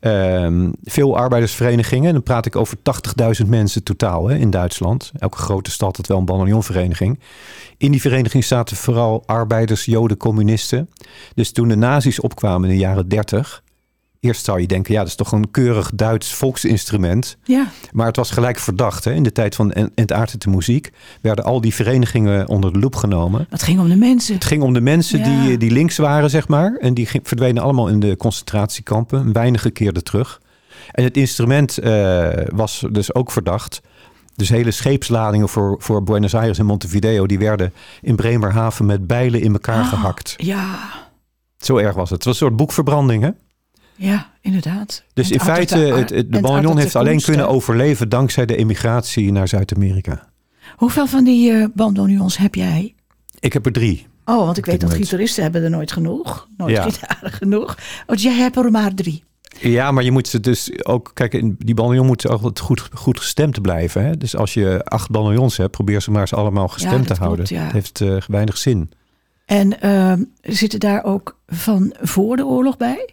Ehm, 0.00 0.70
veel 0.84 1.16
arbeidersverenigingen, 1.16 2.12
dan 2.12 2.22
praat 2.22 2.46
ik 2.46 2.56
over 2.56 2.76
80.000 2.82 3.48
mensen 3.48 3.82
totaal 3.82 4.28
hè, 4.28 4.36
in 4.36 4.50
Duitsland. 4.50 5.12
Elke 5.18 5.38
grote 5.38 5.70
stad 5.70 5.96
had 5.96 6.06
wel 6.06 6.18
een 6.18 6.24
bandoneonvereniging. 6.24 7.20
In 7.76 7.90
die 7.90 8.00
vereniging 8.00 8.44
zaten 8.44 8.76
vooral 8.76 9.22
arbeiders, 9.26 9.84
joden, 9.84 10.16
communisten. 10.16 10.90
Dus 11.34 11.52
toen 11.52 11.68
de 11.68 11.76
nazi's 11.76 12.22
opkwamen 12.22 12.68
in 12.68 12.74
de 12.74 12.80
jaren 12.80 13.08
30, 13.08 13.61
Eerst 14.22 14.44
zou 14.44 14.60
je 14.60 14.66
denken, 14.66 14.92
ja, 14.92 14.98
dat 14.98 15.08
is 15.08 15.14
toch 15.14 15.32
een 15.32 15.50
keurig 15.50 15.90
Duits 15.94 16.34
volksinstrument. 16.34 17.36
Ja, 17.44 17.66
Maar 17.92 18.06
het 18.06 18.16
was 18.16 18.30
gelijk 18.30 18.58
verdacht. 18.58 19.04
Hè? 19.04 19.12
In 19.12 19.22
de 19.22 19.32
tijd 19.32 19.54
van 19.54 19.72
En- 19.72 19.90
Entartete 19.94 20.48
muziek 20.50 20.90
werden 21.22 21.44
al 21.44 21.60
die 21.60 21.74
verenigingen 21.74 22.48
onder 22.48 22.72
de 22.72 22.78
loep 22.78 22.96
genomen. 22.96 23.46
het 23.50 23.62
ging 23.62 23.80
om 23.80 23.88
de 23.88 23.96
mensen. 23.96 24.34
Het 24.34 24.44
ging 24.44 24.62
om 24.62 24.72
de 24.72 24.80
mensen 24.80 25.18
Ja. 25.18 25.24
die, 25.46 25.58
die 25.58 25.70
links 25.70 25.96
waren, 25.96 26.30
zeg 26.30 26.48
maar. 26.48 26.76
En 26.80 26.94
die 26.94 27.08
verdwenen 27.22 27.62
allemaal 27.62 27.88
in 27.88 28.00
de 28.00 28.16
concentratiekampen. 28.16 29.32
Weinige 29.32 29.70
keerden 29.70 30.04
terug. 30.04 30.40
En 30.92 31.04
het 31.04 31.16
instrument 31.16 31.78
eh, 31.78 32.28
was 32.54 32.84
dus 32.90 33.14
ook 33.14 33.30
verdacht. 33.30 33.80
Dus 34.34 34.48
hele 34.48 34.70
scheepsladingen 34.70 35.48
voor, 35.48 35.76
voor 35.78 36.02
Buenos 36.02 36.34
Aires 36.34 36.58
en 36.58 36.66
Montevideo... 36.66 37.26
die 37.26 37.38
werden 37.38 37.72
in 38.02 38.16
Bremerhaven 38.16 38.86
met 38.86 39.06
bijlen 39.06 39.40
in 39.40 39.52
elkaar 39.52 39.82
Ah. 39.82 39.88
gehakt. 39.88 40.34
Ja, 40.36 40.78
Zo 41.58 41.76
erg 41.76 41.94
was 41.94 42.10
het. 42.10 42.18
Het 42.18 42.24
was 42.24 42.40
een 42.40 42.46
soort 42.46 42.56
boekverbranding, 42.56 43.22
hè? 43.22 43.30
Ja, 44.04 44.30
inderdaad. 44.40 45.04
Dus 45.14 45.26
En 45.26 45.32
in 45.32 45.40
feite, 45.40 45.76
het, 45.76 46.08
de 46.08 46.42
art- 46.42 46.78
heeft 46.78 46.96
alleen 46.96 47.20
kunnen 47.20 47.48
overleven 47.48 48.08
dankzij 48.08 48.46
de 48.46 48.56
emigratie 48.56 49.32
naar 49.32 49.48
Zuid-Amerika. 49.48 50.28
Hoeveel 50.76 51.06
van 51.06 51.24
die 51.24 51.52
eh 51.52 51.64
bandoneons 51.74 52.36
heb 52.36 52.54
jij? 52.54 52.94
Ik 53.40 53.52
heb 53.52 53.66
er 53.66 53.72
drie. 53.72 54.06
Oh, 54.24 54.36
want 54.44 54.56
ik 54.58 54.66
weet 54.66 54.80
dat 54.80 54.94
gitaristen 54.94 55.42
hebben 55.42 55.62
er 55.62 55.70
nooit 55.70 55.92
genoeg. 55.92 56.48
Nooit 56.56 56.76
Ja. 56.76 56.82
gitaren 56.82 57.32
genoeg. 57.32 57.76
Want 58.06 58.22
jij 58.22 58.34
hebt 58.34 58.56
er 58.56 58.70
maar 58.70 58.94
drie. 58.94 59.24
Ja, 59.60 59.90
maar 59.90 60.04
je 60.04 60.10
moet 60.10 60.28
ze 60.28 60.40
dus 60.40 60.84
ook... 60.84 61.10
Kijk, 61.14 61.30
die 61.66 61.74
bandoneon 61.74 62.06
moet 62.06 62.28
altijd 62.28 62.58
goed, 62.60 62.88
goed 62.94 63.18
gestemd 63.18 63.62
blijven. 63.62 64.04
Hè? 64.04 64.16
Dus 64.16 64.36
als 64.36 64.54
je 64.54 64.84
acht 64.84 65.10
bandoneons 65.10 65.56
hebt, 65.56 65.70
probeer 65.70 66.02
ze 66.02 66.10
maar 66.10 66.20
eens 66.20 66.34
allemaal 66.34 66.68
gestemd 66.68 67.08
dat 67.08 67.16
te 67.16 67.22
klopt, 67.22 67.48
houden. 67.48 67.56
ja. 67.56 67.62
Het 67.62 67.72
heeft 67.72 68.00
eh, 68.00 68.16
weinig 68.26 68.58
zin. 68.58 68.90
En 69.46 69.80
ehm, 69.80 70.22
zitten 70.40 70.80
daar 70.80 71.04
ook 71.04 71.38
van 71.46 71.94
voor 72.00 72.36
de 72.36 72.46
oorlog 72.46 72.76
bij? 72.76 73.08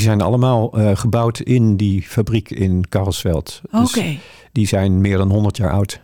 Die 0.00 0.08
zijn 0.08 0.20
allemaal 0.20 0.72
eh, 0.78 0.96
gebouwd 0.96 1.40
in 1.40 1.76
die 1.76 2.02
fabriek 2.02 2.50
in 2.50 2.84
Karlsveld. 2.88 3.60
Oké. 3.72 3.80
Dus 3.82 4.18
die 4.52 4.66
zijn 4.66 5.00
meer 5.00 5.16
dan 5.16 5.30
100 5.30 5.56
jaar 5.56 5.70
oud. 5.70 6.00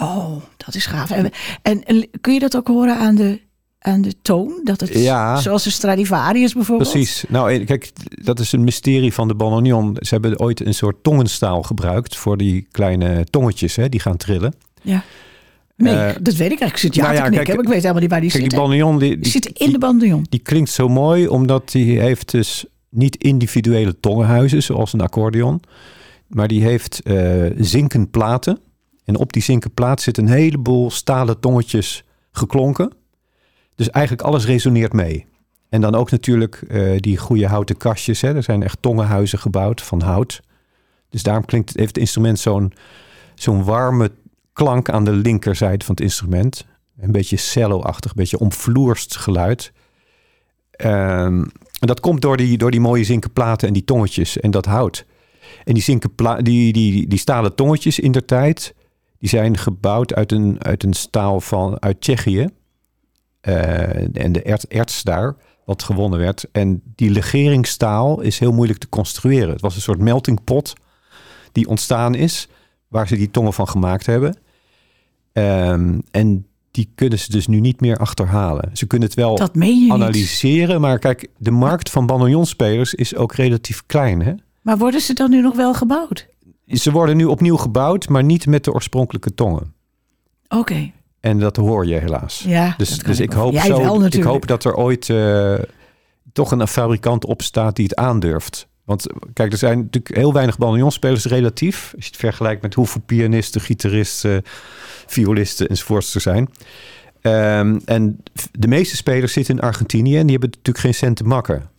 Oh, 0.00 0.36
dat 0.56 0.74
is 0.74 0.86
gaaf. 0.86 1.10
En, 1.10 1.30
en, 1.62 1.84
en 1.84 2.08
kun 2.20 2.32
je 2.32 2.40
dat 2.40 2.56
ook 2.56 2.68
horen 2.68 2.96
aan 2.96 3.14
de, 3.14 3.40
aan 3.78 4.02
de 4.02 4.14
toon? 4.22 4.60
Dat 4.64 4.80
het, 4.80 4.94
Ja. 4.94 5.36
Zoals 5.40 5.64
de 5.64 5.70
Stradivarius 5.70 6.52
bijvoorbeeld? 6.54 6.90
Precies. 6.90 7.24
Nou, 7.28 7.52
eh, 7.52 7.66
kijk, 7.66 7.92
dat 8.24 8.40
is 8.40 8.52
een 8.52 8.64
mysterie 8.64 9.12
van 9.12 9.28
de 9.28 9.34
bandoneon. 9.34 9.96
Ze 10.00 10.14
hebben 10.14 10.38
ooit 10.40 10.66
een 10.66 10.74
soort 10.74 11.02
tongenstaal 11.02 11.62
gebruikt 11.62 12.16
voor 12.16 12.36
die 12.36 12.66
kleine 12.70 13.24
tongetjes 13.30 13.76
hè, 13.76 13.88
die 13.88 14.00
gaan 14.00 14.16
trillen. 14.16 14.54
Ja. 14.82 15.02
Nee, 15.76 15.94
Eh, 15.94 16.14
dat 16.22 16.34
weet 16.34 16.52
ik 16.52 16.60
eigenlijk. 16.60 16.72
Ik 16.72 16.78
zit 16.78 16.94
ja 16.94 17.02
nou 17.02 17.14
te 17.14 17.20
ja, 17.20 17.26
knikken, 17.26 17.46
kijk, 17.46 17.60
ik 17.60 17.68
weet 17.68 17.80
helemaal 17.80 18.00
niet 18.02 18.10
waar 18.10 18.20
die 18.20 18.30
Kijk, 18.30 18.50
bandoneon 18.54 18.98
die, 18.98 19.08
Die 19.10 19.18
die, 19.18 19.30
zitten 19.30 19.52
in 19.54 19.72
de 19.72 19.78
bandoneon. 19.78 20.26
die 20.28 20.40
klinkt 20.40 20.70
zo 20.70 20.88
mooi 20.88 21.28
omdat 21.28 21.70
die 21.70 22.00
heeft 22.00 22.30
dus 22.30 22.64
niet 22.96 23.16
individuele 23.16 24.00
tongenhuizen 24.00 24.62
zoals 24.62 24.92
een 24.92 25.00
accordeon. 25.00 25.60
Maar 26.26 26.48
die 26.48 26.62
heeft 26.62 27.02
eh 27.02 27.50
zinken 27.56 28.10
platen. 28.10 28.58
En 29.04 29.16
op 29.16 29.32
die 29.32 29.42
zinken 29.42 29.74
plaat 29.74 30.00
zit 30.00 30.18
een 30.18 30.28
heleboel 30.28 30.90
stalen 30.90 31.40
tongetjes 31.40 32.04
geklonken. 32.32 32.92
Dus 33.74 33.90
eigenlijk 33.90 34.26
alles 34.26 34.46
resoneert 34.46 34.92
mee. 34.92 35.26
En 35.68 35.80
dan 35.80 35.94
ook 35.94 36.10
natuurlijk 36.10 36.54
eh, 36.68 36.98
die 37.00 37.16
goede 37.16 37.46
houten 37.46 37.76
kastjes. 37.76 38.20
Hè. 38.20 38.34
Er 38.34 38.42
zijn 38.42 38.62
echt 38.62 38.82
tongenhuizen 38.82 39.38
gebouwd 39.38 39.82
van 39.82 40.00
hout. 40.00 40.40
Dus 41.08 41.22
daarom 41.22 41.44
klinkt, 41.44 41.76
heeft 41.76 41.88
het 41.88 41.98
instrument 41.98 42.38
zo'n 42.38 42.72
zo'n 43.34 43.64
warme 43.64 44.10
klank 44.52 44.90
aan 44.90 45.04
de 45.04 45.12
linkerzijde 45.12 45.84
van 45.84 45.94
het 45.94 46.04
instrument. 46.04 46.66
Een 46.98 47.12
beetje 47.12 47.36
cello-achtig, 47.36 48.10
een 48.10 48.16
beetje 48.16 48.38
omvloerst 48.38 49.16
geluid. 49.16 49.72
Ehm, 50.70 51.44
en 51.80 51.86
dat 51.86 52.00
komt 52.00 52.20
door 52.20 52.36
die, 52.36 52.58
door 52.58 52.70
die 52.70 52.80
mooie 52.80 53.04
zinken 53.04 53.32
platen 53.32 53.68
en 53.68 53.74
die 53.74 53.84
tongetjes 53.84 54.40
en 54.40 54.50
dat 54.50 54.66
hout. 54.66 55.06
En 55.64 55.74
die, 55.74 55.82
zinken 55.82 56.44
die, 56.44 56.72
die, 56.72 57.06
die 57.06 57.18
stalen 57.18 57.54
tongetjes 57.54 57.98
in 57.98 58.12
der 58.12 58.24
tijd, 58.24 58.74
die 59.18 59.28
zijn 59.28 59.58
gebouwd 59.58 60.14
uit 60.14 60.32
een, 60.32 60.64
uit 60.64 60.82
een 60.82 60.94
staal 60.94 61.40
van, 61.40 61.82
uit 61.82 62.00
Tsjechië. 62.00 62.48
Eh, 63.40 64.16
en 64.16 64.32
de 64.32 64.42
ert, 64.42 64.66
erts 64.66 65.02
daar, 65.02 65.36
wat 65.64 65.82
gewonnen 65.82 66.18
werd. 66.18 66.46
En 66.52 66.82
die 66.84 67.10
legeringsstaal 67.10 68.20
is 68.20 68.38
heel 68.38 68.52
moeilijk 68.52 68.78
te 68.78 68.88
construeren. 68.88 69.50
Het 69.50 69.60
was 69.60 69.74
een 69.74 69.80
soort 69.80 70.00
melting 70.00 70.44
pot 70.44 70.72
die 71.52 71.68
ontstaan 71.68 72.14
is, 72.14 72.48
waar 72.88 73.08
ze 73.08 73.16
die 73.16 73.30
tongen 73.30 73.52
van 73.52 73.68
gemaakt 73.68 74.06
hebben. 74.06 74.38
Ehm, 75.32 75.98
en 76.10 76.45
die 76.76 76.90
kunnen 76.94 77.18
ze 77.18 77.30
dus 77.30 77.46
nu 77.46 77.60
niet 77.60 77.80
meer 77.80 77.96
achterhalen. 77.96 78.70
Ze 78.72 78.86
kunnen 78.86 79.08
het 79.08 79.16
wel 79.16 79.36
Dat 79.36 79.54
meen 79.54 79.74
je 79.76 79.82
niet. 79.82 79.92
analyseren, 79.92 80.80
maar 80.80 80.98
kijk, 80.98 81.28
de 81.38 81.50
markt 81.50 81.90
van 81.90 82.06
bandoneonspelers 82.06 82.94
is 82.94 83.14
ook 83.14 83.34
relatief 83.34 83.82
klein. 83.86 84.22
Hè? 84.22 84.32
Maar 84.62 84.78
worden 84.78 85.00
ze 85.00 85.12
dan 85.14 85.30
nu 85.30 85.40
nog 85.40 85.56
wel 85.56 85.74
gebouwd? 85.74 86.26
Ze 86.66 86.92
worden 86.92 87.16
nu 87.16 87.24
opnieuw 87.24 87.56
gebouwd, 87.56 88.08
maar 88.08 88.24
niet 88.24 88.46
met 88.46 88.64
de 88.64 88.72
oorspronkelijke 88.72 89.34
tongen. 89.34 89.74
Oké. 90.48 90.90
En 91.20 91.38
dat 91.38 91.56
hoor 91.56 91.86
je 91.86 91.94
helaas. 91.94 92.44
Ja, 92.46 92.74
Dus, 92.76 92.98
dus 92.98 93.20
ik, 93.20 93.32
hoop 93.32 93.56
zo, 93.56 93.78
wel 93.78 94.04
ik 94.04 94.22
hoop 94.22 94.46
dat 94.46 94.64
er 94.64 94.74
ooit 94.74 95.10
eh, 95.10 95.54
toch 96.32 96.50
een 96.50 96.66
fabrikant 96.68 97.24
opstaat 97.24 97.76
die 97.76 97.84
het 97.84 97.94
aandurft. 97.96 98.68
Want 98.86 99.06
kijk, 99.32 99.52
er 99.52 99.58
zijn 99.58 99.78
natuurlijk 99.78 100.16
heel 100.16 100.32
weinig 100.32 100.58
bandoneonspelers 100.58 101.24
relatief. 101.24 101.92
Als 101.96 102.04
je 102.04 102.10
het 102.10 102.20
vergelijkt 102.20 102.62
met 102.62 102.74
hoeveel 102.74 103.00
pianisten, 103.06 103.60
gitaristen, 103.60 104.42
violisten 105.06 105.68
enzovoorts 105.68 106.14
er 106.14 106.20
zijn. 106.20 106.48
Ehm, 107.20 107.78
en 107.84 108.22
de 108.52 108.68
meeste 108.68 108.96
spelers 108.96 109.32
zitten 109.32 109.54
in 109.56 109.60
Argentinië 109.62 110.16
en 110.16 110.22
die 110.22 110.30
hebben 110.30 110.48
natuurlijk 110.48 110.78
geen 110.84 110.94
cent 110.94 111.16
te 111.16 111.24
makken. 111.24 111.70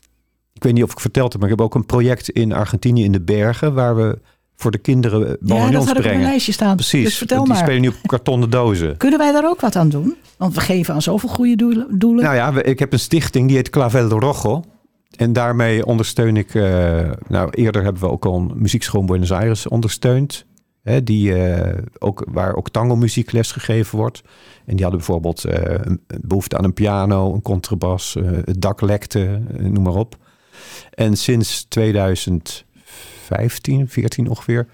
Ik 0.54 0.63
weet 0.63 0.74
niet 0.74 0.84
of 0.84 0.91
ik 0.91 1.00
verteld 1.00 1.32
heb, 1.32 1.41
maar 1.41 1.50
ik 1.52 1.56
heb 1.58 1.65
ook 1.65 1.76
een 1.76 1.86
project 1.86 2.30
in 2.30 2.54
Argentinië 2.54 3.04
in 3.04 3.12
de 3.12 3.22
bergen 3.22 3.74
waar 3.74 3.96
we 3.96 4.20
voor 4.56 4.72
de 4.72 4.78
kinderen 4.78 5.38
Ja, 5.41 5.70
dat 5.72 5.84
ik 5.84 5.89
op 5.89 5.93
brengen. 5.96 6.04
mijn 6.17 6.22
lijstje 6.30 6.52
staan. 6.52 6.76
Precies, 6.76 7.04
Dus 7.04 7.17
vertel 7.17 7.43
die 7.43 7.48
maar. 7.54 7.58
spelen 7.63 7.82
nu 7.82 7.88
op 7.88 7.96
kartonnen 8.06 8.50
dozen. 8.50 8.98
Kunnen 9.08 9.20
wij 9.20 9.32
daar 9.32 9.46
ook 9.46 9.62
wat 9.62 9.76
aan 9.76 9.89
doen? 9.89 10.15
Want 10.38 10.54
we 10.56 10.62
geven 10.62 10.93
aan 10.93 11.02
zoveel 11.02 11.30
goede 11.30 11.56
doelen. 11.89 12.24
Nou 12.24 12.36
ja, 12.36 12.63
ik 12.63 12.80
heb 12.80 12.93
een 12.93 13.00
stichting 13.00 13.48
die 13.48 13.56
heet 13.56 13.70
Clavel 13.70 14.08
de 14.10 14.15
Rojo. 14.15 14.63
En 15.17 15.34
daarmee 15.34 15.86
ondersteun 15.86 16.38
ik... 16.38 16.56
eh, 16.56 17.12
nou, 17.27 17.49
eerder 17.49 17.84
hebben 17.84 18.01
we 18.01 18.10
ook 18.10 18.25
al 18.25 18.36
een 18.36 18.51
muziekschool 18.56 18.99
in 18.99 19.06
Buenos 19.06 19.32
Aires 19.32 19.67
ondersteund. 19.67 20.45
Hè, 20.84 21.03
die, 21.03 21.34
eh, 21.34 21.84
ook, 21.99 22.25
waar 22.27 22.56
ook 22.56 22.69
tango 22.69 22.95
muziekles 22.95 23.51
gegeven 23.51 23.97
wordt. 23.97 24.21
En 24.65 24.75
die 24.75 24.82
hadden 24.82 24.97
bijvoorbeeld 24.97 25.43
eh, 25.43 25.75
een 25.82 26.01
behoefte 26.21 26.58
aan 26.58 26.63
een 26.63 26.73
piano, 26.73 27.34
een 27.34 27.41
contrabas, 27.41 28.17
het 28.23 28.62
dak 28.62 28.82
lekte, 28.82 29.41
noem 29.58 29.84
maar 29.84 29.95
op. 29.95 30.17
En 30.93 31.17
sinds 31.17 31.63
2015, 31.63 33.88
14 33.88 34.30
ongeveer, 34.30 34.67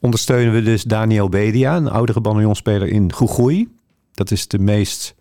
ondersteunen 0.00 0.54
we 0.54 0.62
dus 0.62 0.82
Daniel 0.82 1.28
Bedia, 1.28 1.76
een 1.76 1.90
oudere 1.90 2.20
banjonspeler 2.20 2.88
in 2.88 3.12
Jujuy. 3.18 3.68
Dat 4.12 4.30
is 4.30 4.48
de 4.48 4.58
meest 4.58 5.14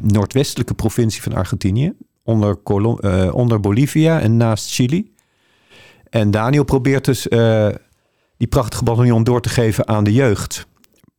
noordwestelijke 0.00 0.74
provincie 0.74 1.22
van 1.22 1.32
Argentinië. 1.32 1.94
Onder, 2.24 2.56
eh, 3.00 3.34
onder 3.34 3.60
Bolivia 3.60 4.20
en 4.20 4.36
naast 4.36 4.74
Chili. 4.74 5.12
En 6.10 6.30
Daniel 6.30 6.64
probeert 6.64 7.04
dus 7.04 7.28
eh, 7.28 7.68
die 8.36 8.48
prachtige 8.48 8.84
banjon 8.84 9.24
door 9.24 9.40
te 9.40 9.48
geven 9.48 9.88
aan 9.88 10.04
de 10.04 10.12
jeugd. 10.12 10.66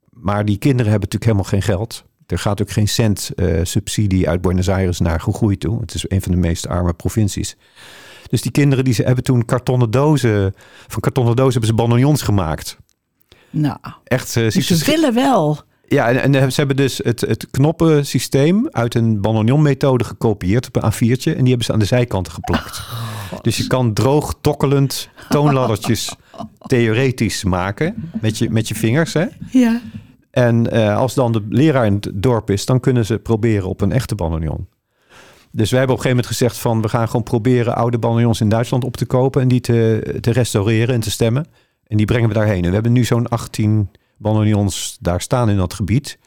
Maar 0.09 0.45
die 0.45 0.57
kinderen 0.57 0.91
hebben 0.91 1.09
natuurlijk 1.11 1.23
helemaal 1.39 1.61
geen 1.61 1.75
geld. 1.77 2.03
Er 2.27 2.39
gaat 2.39 2.61
ook 2.61 2.71
geen 2.71 2.87
cent 2.87 3.31
eh, 3.35 3.59
subsidie 3.63 4.29
uit 4.29 4.41
Buenos 4.41 4.69
Aires 4.69 4.99
naar 4.99 5.23
Jujuy 5.25 5.55
toe. 5.55 5.79
Het 5.79 5.93
is 5.93 6.05
een 6.07 6.21
van 6.21 6.31
de 6.31 6.37
meest 6.37 6.67
arme 6.67 6.93
provincies. 6.93 7.57
Dus 8.29 8.41
die 8.41 8.51
kinderen 8.51 8.83
die 8.83 8.93
ze 8.93 9.03
hebben 9.03 9.23
toen 9.23 9.45
kartonnen 9.45 9.91
dozen... 9.91 10.53
van 10.87 10.99
kartonnen 11.01 11.35
dozen 11.35 11.61
hebben 11.61 11.69
ze 11.69 11.87
banjons 11.87 12.21
gemaakt. 12.21 12.77
nou, 13.49 13.77
Echt, 14.03 14.33
dus 14.33 14.53
ze 14.53 14.73
er- 14.79 14.85
willen 14.91 15.13
wel. 15.13 15.59
Ja, 15.95 16.10
en, 16.10 16.36
en 16.36 16.51
ze 16.51 16.60
hebben 16.60 16.75
dus 16.75 16.97
het, 17.03 17.21
het 17.21 17.47
knoppensysteem 17.51 18.67
uit 18.71 18.95
een 18.95 19.21
banonjon-methode 19.21 20.03
gekopieerd 20.03 20.67
op 20.67 20.75
een 20.75 20.91
A4'tje. 20.93 21.31
En 21.31 21.39
die 21.39 21.47
hebben 21.47 21.65
ze 21.65 21.73
aan 21.73 21.79
de 21.79 21.86
zijkanten 21.86 22.34
geplakt. 22.34 22.84
dus 23.41 23.58
je 23.58 23.67
kan 23.67 23.93
droog, 23.93 24.36
tokkelend 24.41 25.10
toonladdertjes 25.29 26.15
theoretisch 26.65 27.43
maken 27.43 28.12
met 28.21 28.38
je, 28.38 28.49
met 28.49 28.67
je 28.67 28.75
vingers. 28.75 29.13
Hè? 29.13 29.25
Ja. 29.51 29.81
En 30.31 30.71
eh, 30.71 30.97
als 30.97 31.13
dan 31.13 31.31
de 31.31 31.45
leraar 31.49 31.86
in 31.86 31.93
het 31.93 32.12
dorp 32.13 32.49
is, 32.49 32.65
dan 32.65 32.79
kunnen 32.79 33.05
ze 33.05 33.19
proberen 33.19 33.69
op 33.69 33.81
een 33.81 33.91
echte 33.91 34.15
banonion. 34.15 34.67
Dus 35.51 35.69
wij 35.69 35.79
hebben 35.79 35.97
op 35.97 36.03
een 36.03 36.10
gegeven 36.10 36.10
moment 36.10 36.27
gezegd 36.27 36.58
van... 36.58 36.81
we 36.81 36.89
gaan 36.89 37.08
gewoon 37.08 37.23
proberen 37.23 37.75
oude 37.75 37.99
banonions 37.99 38.41
in 38.41 38.49
Duitsland 38.49 38.84
op 38.84 38.97
te 38.97 39.05
kopen... 39.05 39.41
en 39.41 39.47
die 39.47 39.62
te, 39.62 40.17
te 40.21 40.31
restaureren 40.31 40.95
en 40.95 41.01
te 41.01 41.12
stemmen. 41.12 41.45
En 41.88 41.97
die 41.97 42.05
brengen 42.05 42.27
we 42.27 42.34
daarheen. 42.34 42.63
En 42.63 42.67
we 42.67 42.73
hebben 42.73 42.91
nu 42.91 43.03
zo'n 43.03 43.27
18 43.27 43.89
banonions 44.17 44.97
daar 45.01 45.21
staan 45.21 45.49
in 45.49 45.58
dat 45.58 45.73
gebied. 45.73 46.17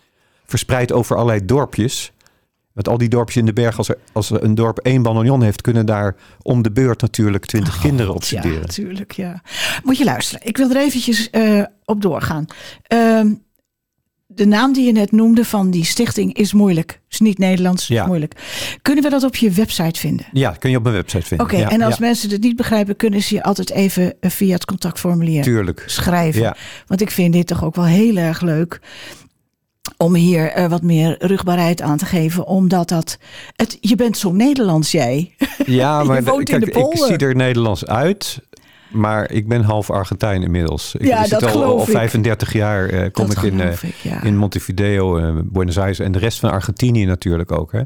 Verspreid 0.46 0.92
over 0.92 1.16
allerlei 1.16 1.44
dorpjes. 1.44 2.12
Met 2.72 2.88
al 2.88 2.98
die 2.98 3.08
dorpjes 3.08 3.36
in 3.36 3.46
de 3.46 3.52
berg, 3.52 3.78
als, 3.78 3.88
er, 3.88 3.98
als 4.12 4.30
er 4.30 4.42
een 4.44 4.54
dorp 4.54 4.78
één 4.78 5.02
banonion 5.02 5.42
heeft... 5.42 5.60
kunnen 5.60 5.86
daar 5.86 6.16
om 6.42 6.62
de 6.62 6.70
beurt 6.70 7.00
natuurlijk 7.00 7.46
20 7.46 7.80
kinderen 7.80 8.14
op 8.14 8.20
Ja, 8.20 8.26
studeren. 8.26 8.60
natuurlijk, 8.60 9.12
ja. 9.12 9.42
Moet 9.84 9.98
je 9.98 10.04
luisteren. 10.04 10.46
Ik 10.46 10.56
wil 10.56 10.70
er 10.70 10.76
eventjes 10.76 11.30
eh, 11.30 11.62
op 11.84 12.02
doorgaan. 12.02 12.44
Ehm, 12.82 13.34
de 14.38 14.46
naam 14.46 14.72
die 14.72 14.86
je 14.86 14.92
net 14.92 15.12
noemde 15.12 15.44
van 15.44 15.70
die 15.70 15.84
stichting 15.84 16.34
is 16.34 16.52
moeilijk. 16.52 17.00
Is 17.08 17.20
niet 17.20 17.38
Nederlands, 17.38 17.86
Ja. 17.86 18.06
moeilijk. 18.06 18.34
Kunnen 18.82 19.04
we 19.04 19.10
dat 19.10 19.22
op 19.22 19.36
je 19.36 19.50
website 19.50 20.00
vinden? 20.00 20.26
Ja, 20.32 20.50
kun 20.50 20.70
je 20.70 20.76
op 20.76 20.82
mijn 20.82 20.94
website 20.94 21.26
vinden. 21.26 21.46
Oké, 21.46 21.56
ja, 21.56 21.70
en 21.70 21.82
als 21.82 21.96
ja, 21.96 22.04
mensen 22.04 22.30
het 22.30 22.42
niet 22.42 22.56
begrijpen, 22.56 22.96
kunnen 22.96 23.22
ze 23.22 23.34
je 23.34 23.42
altijd 23.42 23.70
even 23.70 24.14
eh, 24.20 24.30
via 24.30 24.52
het 24.54 24.64
contactformulier 24.64 25.42
Tuurlijk. 25.42 25.82
schrijven. 25.86 26.40
Ja. 26.42 26.56
Want 26.86 27.00
ik 27.00 27.10
vind 27.10 27.32
dit 27.32 27.46
toch 27.46 27.64
ook 27.64 27.74
wel 27.74 27.84
heel 27.84 28.16
erg 28.16 28.40
leuk. 28.40 28.80
Om 29.96 30.14
hier 30.14 30.50
eh, 30.50 30.68
wat 30.68 30.82
meer 30.82 31.16
rugbaarheid 31.18 31.82
aan 31.82 31.98
te 31.98 32.06
geven. 32.06 32.46
Omdat 32.46 32.88
dat. 32.88 33.18
Het, 33.56 33.78
je 33.80 33.96
bent 33.96 34.18
zo 34.18 34.32
Nederlands, 34.32 34.90
jij. 34.90 35.34
Ja, 35.66 35.98
Je 36.00 36.06
maar 36.06 36.16
in 36.18 36.24
de 36.60 36.70
ik 36.70 36.96
zie 36.96 37.16
er 37.16 37.36
Nederlands 37.36 37.86
uit. 37.86 38.40
Maar 38.88 39.30
ik 39.32 39.48
ben 39.48 39.62
half 39.62 39.90
Argentijn 39.90 40.42
inmiddels. 40.42 40.94
Ik 40.98 41.06
Ja, 41.06 41.24
zit 41.24 41.40
dat 41.40 41.54
al, 41.54 41.64
al 41.64 41.80
ik. 41.82 41.88
35 41.88 42.52
jaar 42.52 42.88
eh, 42.88 43.10
kom 43.12 43.26
Dat 43.26 43.36
ik 43.36 43.42
in, 43.42 43.52
eh, 43.60 43.64
geloof 43.64 43.82
ik, 43.82 43.94
ja. 44.02 44.22
in 44.22 44.36
Montevideo, 44.36 45.16
eh, 45.18 45.34
Buenos 45.44 45.78
Aires 45.78 45.98
en 45.98 46.12
de 46.12 46.18
rest 46.18 46.38
van 46.38 46.50
Argentinië 46.50 47.04
natuurlijk 47.04 47.52
ook. 47.52 47.72
Hè? 47.72 47.80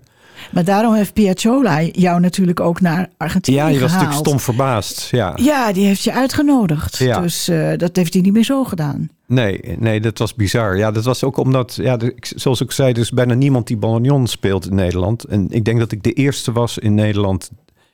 Maar 0.51 0.65
daarom 0.65 0.95
heeft 0.95 1.13
Piazzolla 1.13 1.83
jou 1.83 2.21
natuurlijk 2.21 2.61
ook 2.61 2.81
naar 2.81 3.09
Argentinië 3.17 3.57
Ja, 3.57 3.67
je 3.67 3.81
was 3.81 3.91
gehaald. 3.91 4.03
natuurlijk 4.09 4.29
stom 4.29 4.41
verbaasd. 4.55 5.09
Ja. 5.11 5.33
Ja, 5.37 5.73
die 5.73 5.87
heeft 5.87 6.03
je 6.03 6.13
uitgenodigd. 6.13 6.97
Ja. 6.97 7.21
Dus 7.21 7.51
dat 7.77 7.97
heeft 7.97 8.13
hij 8.13 8.23
niet 8.23 8.33
meer 8.33 8.45
zo 8.45 8.65
gedaan. 8.65 9.09
Nee, 9.27 9.61
nee, 9.79 10.01
dat 10.01 10.19
was 10.19 10.35
bizar. 10.35 10.77
Ja, 10.77 10.91
dat 10.91 11.05
was 11.05 11.25
ook 11.25 11.37
omdat, 11.37 11.75
ja, 11.75 11.99
zoals 12.21 12.61
ik 12.61 12.71
zei, 12.73 12.93
er 12.93 12.99
is 12.99 13.11
bijna 13.11 13.35
niemand 13.35 13.67
die 13.67 13.77
banonion 13.77 14.27
speelt 14.27 14.67
in 14.67 14.75
Nederland. 14.75 15.25
En 15.25 15.47
ik 15.51 15.65
denk 15.65 15.79
dat 15.79 15.93
ik 15.93 16.03
de 16.03 16.13
eerste 16.13 16.53
was 16.53 16.79
in 16.79 16.95
Nederland 16.95 17.51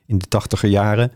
in 0.06 0.18
de 0.18 0.26
tachtiger 0.28 0.68
jaren 0.68 1.12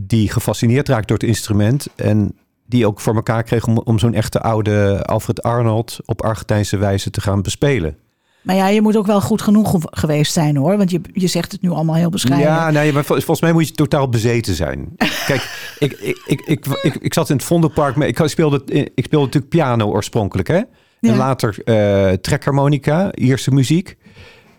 die 0.00 0.30
gefascineerd 0.30 0.88
raakt 0.88 1.08
door 1.08 1.18
het 1.18 1.26
instrument 1.28 1.86
en 1.96 2.36
die 2.66 2.86
ook 2.86 3.00
voor 3.00 3.14
elkaar 3.14 3.42
kreeg 3.42 3.66
om, 3.66 3.78
om 3.78 3.98
zo'n 3.98 4.14
echte 4.14 4.40
oude 4.40 5.02
Alfred 5.04 5.42
Arnold 5.42 5.98
op 6.04 6.22
Argentijnse 6.22 6.76
wijze 6.76 7.10
te 7.10 7.20
gaan 7.20 7.42
bespelen. 7.42 7.96
Maar 8.42 8.56
ja, 8.56 8.68
je 8.68 8.82
moet 8.82 8.96
ook 8.96 9.06
wel 9.06 9.20
goed 9.20 9.42
genoeg 9.42 9.70
gew- 9.70 9.82
geweest 9.90 10.32
zijn 10.32 10.56
hoor. 10.56 10.76
Want 10.76 10.90
je, 10.90 11.00
je 11.12 11.26
zegt 11.26 11.52
het 11.52 11.62
nu 11.62 11.70
allemaal 11.70 11.94
heel 11.94 12.10
bescheiden. 12.10 12.50
Ja, 12.50 12.70
nee, 12.70 12.92
maar 12.92 13.04
vol- 13.04 13.16
volgens 13.16 13.40
mij 13.40 13.52
moet 13.52 13.68
je 13.68 13.74
totaal 13.74 14.08
bezeten 14.08 14.54
zijn. 14.54 14.88
Kijk, 15.26 15.50
ik, 15.78 15.92
ik, 15.92 16.18
ik, 16.26 16.40
ik, 16.40 16.66
ik, 16.82 16.94
ik 16.94 17.14
zat 17.14 17.30
in 17.30 17.36
het 17.36 17.44
Vondelpark, 17.44 17.96
maar 17.96 18.06
ik 18.08 18.20
speelde, 18.24 18.62
ik 18.94 19.04
speelde 19.04 19.24
natuurlijk 19.26 19.52
piano 19.52 19.86
oorspronkelijk, 19.90 20.48
hè? 20.48 20.56
En 20.56 20.66
Ja. 21.00 21.16
later 21.16 21.56
eh 21.64 22.12
trekharmonica, 22.12 23.14
Ierse 23.14 23.50
muziek. 23.50 23.96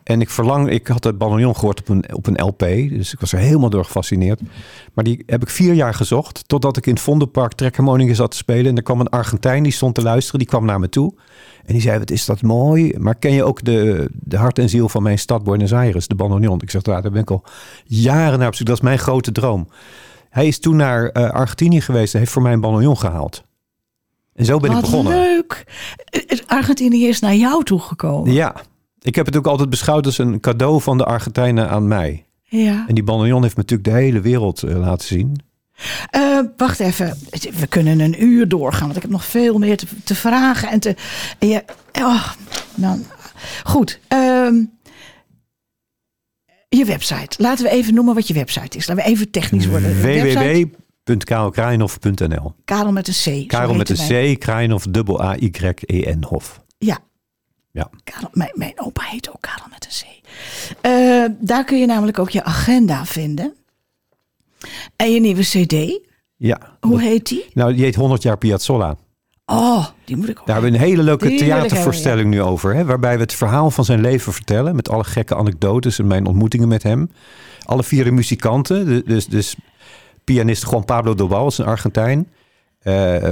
En 0.10 0.22
ik 0.22 0.30
verlang, 0.30 0.70
ik 0.70 0.88
had 0.88 1.04
het 1.04 1.18
bandoneon 1.18 1.56
gehoord 1.56 1.80
op 1.80 1.90
een, 1.90 2.14
op 2.16 2.28
een 2.28 2.42
LP, 2.46 2.60
dus 2.90 3.14
ik 3.14 3.20
was 3.20 3.32
er 3.34 3.40
helemaal 3.40 3.70
door 3.70 3.86
gefascineerd. 3.86 4.42
Maar 4.94 5.04
die 5.04 5.24
heb 5.26 5.42
ik 5.42 5.50
vier 5.50 5.74
jaar 5.74 5.94
gezocht, 5.94 6.44
totdat 6.48 6.78
ik 6.78 6.86
in 6.86 6.94
het 6.94 7.02
Vondelpark 7.02 7.54
trekharmonica 7.54 8.14
zat 8.14 8.32
te 8.32 8.38
spelen. 8.38 8.66
En 8.66 8.76
er 8.76 8.84
kwam 8.84 9.00
een 9.00 9.10
Argentijn, 9.10 9.64
die 9.64 9.72
stond 9.72 9.96
te 9.96 10.02
luisteren, 10.02 10.40
die 10.40 10.48
kwam 10.48 10.66
naar 10.66 10.80
me 10.80 10.90
toe. 10.90 11.14
En 11.66 11.74
die 11.74 11.82
zei, 11.82 12.00
wat 12.00 12.12
is 12.12 12.26
dat 12.26 12.42
mooi. 12.42 12.94
Maar 12.98 13.16
ken 13.16 13.32
je 13.34 13.44
ook 13.44 13.64
de, 13.64 14.10
de 14.14 14.38
hart 14.38 14.60
en 14.60 14.70
ziel 14.70 14.90
van 14.90 15.04
mijn 15.04 15.20
stad 15.20 15.44
Buenos 15.44 15.74
Aires, 15.74 16.08
de 16.08 16.16
bandoneon? 16.16 16.62
Ik 16.62 16.70
zeg, 16.70 16.86
ja, 16.86 17.02
daar 17.02 17.12
ben 17.12 17.22
ik 17.22 17.32
al 17.32 17.44
jaren 17.86 18.40
naar 18.40 18.48
op 18.48 18.56
zoek. 18.56 18.68
Dat 18.68 18.76
is 18.76 18.84
mijn 18.84 19.00
grote 19.00 19.32
droom. 19.32 19.68
Hij 20.30 20.48
is 20.48 20.60
toen 20.60 20.76
naar 20.76 21.10
eh, 21.10 21.30
Argentinië 21.30 21.82
geweest 21.82 22.14
en 22.14 22.20
heeft 22.20 22.32
voor 22.32 22.42
mij 22.42 22.54
een 22.54 22.62
bandoneon 22.62 22.98
gehaald. 22.98 23.44
En 24.34 24.46
zo 24.46 24.58
ben 24.58 24.70
Wat 24.70 24.80
ik 24.80 24.86
begonnen. 24.86 25.14
leuk. 25.14 25.64
Eh, 26.06 26.40
Argentinië 26.48 27.08
is 27.08 27.20
naar 27.20 27.36
jou 27.36 27.64
toegekomen. 27.64 28.34
Ja, 28.34 28.56
ik 29.02 29.16
heb 29.16 29.26
het 29.26 29.38
ook 29.38 29.48
altijd 29.48 29.70
beschouwd 29.70 30.06
als 30.06 30.18
een 30.18 30.40
cadeau 30.40 30.82
van 30.82 30.98
de 30.98 31.06
Argentijnen 31.06 31.70
aan 31.70 31.88
mij. 31.88 32.26
Ja. 32.44 32.86
En 32.88 32.96
die 32.96 33.04
bandoneon 33.04 33.42
heeft 33.42 33.56
me 33.56 33.62
natuurlijk 33.62 33.90
de 33.90 33.96
hele 33.96 34.22
wereld 34.22 34.64
eh, 34.64 34.80
laten 34.80 35.08
zien. 35.08 35.40
Eh, 36.10 36.40
wacht 36.58 36.80
even. 36.80 37.18
We 37.60 37.68
kunnen 37.68 38.00
een 38.00 38.24
uur 38.24 38.48
doorgaan. 38.48 38.84
Want 38.84 38.96
ik 38.96 39.02
heb 39.02 39.12
nog 39.12 39.26
veel 39.26 39.58
meer 39.58 39.78
te, 39.78 39.86
te 40.04 40.16
vragen. 40.16 40.70
En 40.70 40.80
te. 40.80 40.96
en 41.40 41.48
Ja, 41.48 41.64
oh, 41.94 42.32
nou, 42.76 43.00
goed. 43.64 44.00
Ehm, 44.08 44.56
je 46.70 46.86
website. 46.86 47.42
Laten 47.42 47.66
we 47.66 47.72
even 47.72 47.94
noemen 47.94 48.16
wat 48.16 48.28
je 48.28 48.34
website 48.34 48.78
is. 48.78 48.88
Laten 48.88 49.04
we 49.04 49.10
even 49.10 49.32
technisch 49.32 49.68
worden. 49.68 50.02
Www.karelkraaienhof.nl 50.02 52.54
Karel 52.66 52.92
met 52.92 53.08
een 53.08 53.44
C. 53.44 53.48
Karel 53.48 53.74
met 53.74 53.90
een 53.90 54.36
C, 54.36 54.40
Kraaienhof, 54.40 54.84
dubbel 54.84 55.24
A-Y-E-N 55.24 56.24
Hof. 56.28 56.62
Ja. 56.78 57.00
Ja. 57.72 57.90
Karel, 58.04 58.30
mijn, 58.32 58.52
mijn 58.54 58.74
opa 58.76 59.04
heet 59.04 59.30
ook 59.30 59.42
Karel 59.42 59.66
met 59.70 59.86
een 59.86 59.92
C. 59.92 60.28
Eh, 60.82 61.26
daar 61.40 61.64
kun 61.64 61.80
je 61.80 61.86
namelijk 61.86 62.20
ook 62.20 62.30
je 62.30 62.44
agenda 62.44 63.06
vinden. 63.06 63.54
En 64.96 65.12
je 65.14 65.20
nieuwe 65.20 65.42
CD. 65.42 66.00
Ja. 66.36 66.78
Hoe 66.80 67.02
heet 67.02 67.28
die? 67.28 67.46
Nou, 67.54 67.74
die 67.74 67.84
heet 67.84 67.96
100 67.96 68.24
jaar 68.24 68.38
Piazzolla. 68.38 68.96
Oh, 69.46 69.86
die 70.06 70.18
moet 70.18 70.30
ik 70.30 70.40
ook. 70.40 70.46
Daar 70.46 70.56
hebben 70.56 70.72
we 70.72 70.78
een 70.78 70.90
hele 70.90 71.04
leuke 71.04 71.28
Die 71.28 71.38
theatervoorstelling 71.38 72.30
nu 72.30 72.42
over. 72.42 72.76
Hè, 72.76 72.86
waarbij 72.86 73.16
we 73.16 73.22
het 73.22 73.34
verhaal 73.34 73.72
van 73.72 73.86
zijn 73.86 74.02
leven 74.02 74.34
vertellen. 74.34 74.76
Met 74.76 74.90
alle 74.90 75.04
gekke 75.04 75.36
anekdotes 75.36 76.00
en 76.00 76.08
mijn 76.08 76.26
ontmoetingen 76.26 76.68
met 76.68 76.84
hem. 76.84 77.12
Alle 77.66 77.84
vier 77.84 78.04
de 78.04 78.12
muzikanten. 78.12 79.06
Dus, 79.06 79.28
dus 79.28 79.56
pianist 80.24 80.70
Juan 80.70 80.86
Pablo 80.86 81.16
Dobal 81.16 81.48
is 81.48 81.58
een 81.58 81.66
Argentijn. 81.66 82.28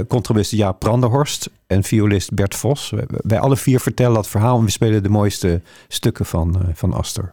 Contrabasist 0.08 0.60
Jaap 0.60 0.78
Branderhorst. 0.78 1.50
En 1.66 1.82
violist 1.82 2.34
Bert 2.34 2.54
Vos. 2.54 2.92
Wij, 3.06 3.38
alle 3.38 3.56
vier 3.56 3.80
vertellen 3.80 4.14
dat 4.14 4.28
verhaal. 4.28 4.58
En 4.58 4.64
we 4.64 4.70
spelen 4.70 5.02
de 5.02 5.08
mooiste 5.08 5.62
stukken 5.88 6.26
van, 6.26 6.54
eh, 6.62 6.68
van 6.74 6.92
Astor. 6.92 7.32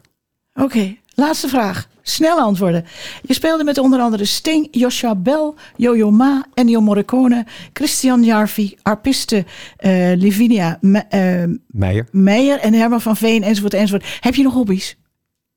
Oké, 0.53 0.95
Laatste 1.17 1.47
vraag. 1.47 1.87
Snel 2.01 2.37
antwoorden. 2.39 2.85
Je 3.21 3.33
speelde 3.33 3.63
met 3.63 3.77
onder 3.77 3.99
andere 3.99 4.25
Sting, 4.25 4.67
Joshua 4.71 5.15
Bell, 5.15 5.53
Yo-Yo 5.75 6.11
Ma, 6.11 6.45
Ennio 6.53 6.81
Morricone, 6.81 7.45
Christian 7.73 8.23
Jarvi, 8.23 8.77
arpiste 8.81 9.45
eh 9.77 10.11
Livinia 10.15 10.77
Me- 10.81 11.59
Meijer. 11.67 12.07
Meijer 12.11 12.59
en 12.59 12.73
Herman 12.73 13.01
van 13.01 13.15
Veen 13.15 13.43
enzovoort 13.43 13.73
enzovoort. 13.73 14.17
Heb 14.19 14.35
je 14.35 14.43
nog 14.43 14.53
hobby's? 14.53 14.97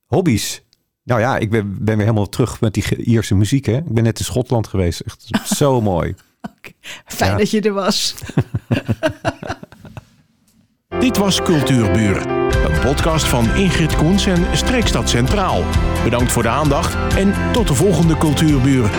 Hobby's. 0.05 0.61
Nou 1.03 1.19
ja, 1.21 1.37
ik 1.37 1.49
ben, 1.49 1.75
ben 1.79 1.95
weer 1.95 2.05
helemaal 2.05 2.29
terug 2.29 2.61
met 2.61 2.73
die 2.73 2.95
Ierse 2.95 3.35
muziek. 3.35 3.65
Hè? 3.65 3.77
Ik 3.77 3.93
ben 3.93 4.03
net 4.03 4.19
in 4.19 4.25
Schotland 4.25 4.67
geweest. 4.67 4.99
Echt 4.99 5.31
zo 5.45 5.81
mooi. 5.91 6.15
Fijn 7.05 7.31
Ja. 7.31 7.37
dat 7.37 7.51
je 7.51 7.61
er 7.61 7.73
was. 7.73 8.15
Dit 10.99 11.17
was 11.17 11.41
Cultuurbuur, 11.41 12.27
een 12.65 12.79
podcast 12.81 13.25
van 13.25 13.55
Ingrid 13.55 13.95
Koens 13.95 14.25
en 14.25 14.45
Streekstad 14.57 15.09
Centraal. 15.09 15.63
Bedankt 16.03 16.31
voor 16.31 16.43
de 16.43 16.49
aandacht 16.49 17.15
en 17.15 17.33
tot 17.51 17.67
de 17.67 17.73
volgende 17.73 18.17
Cultuurbuur. 18.17 18.89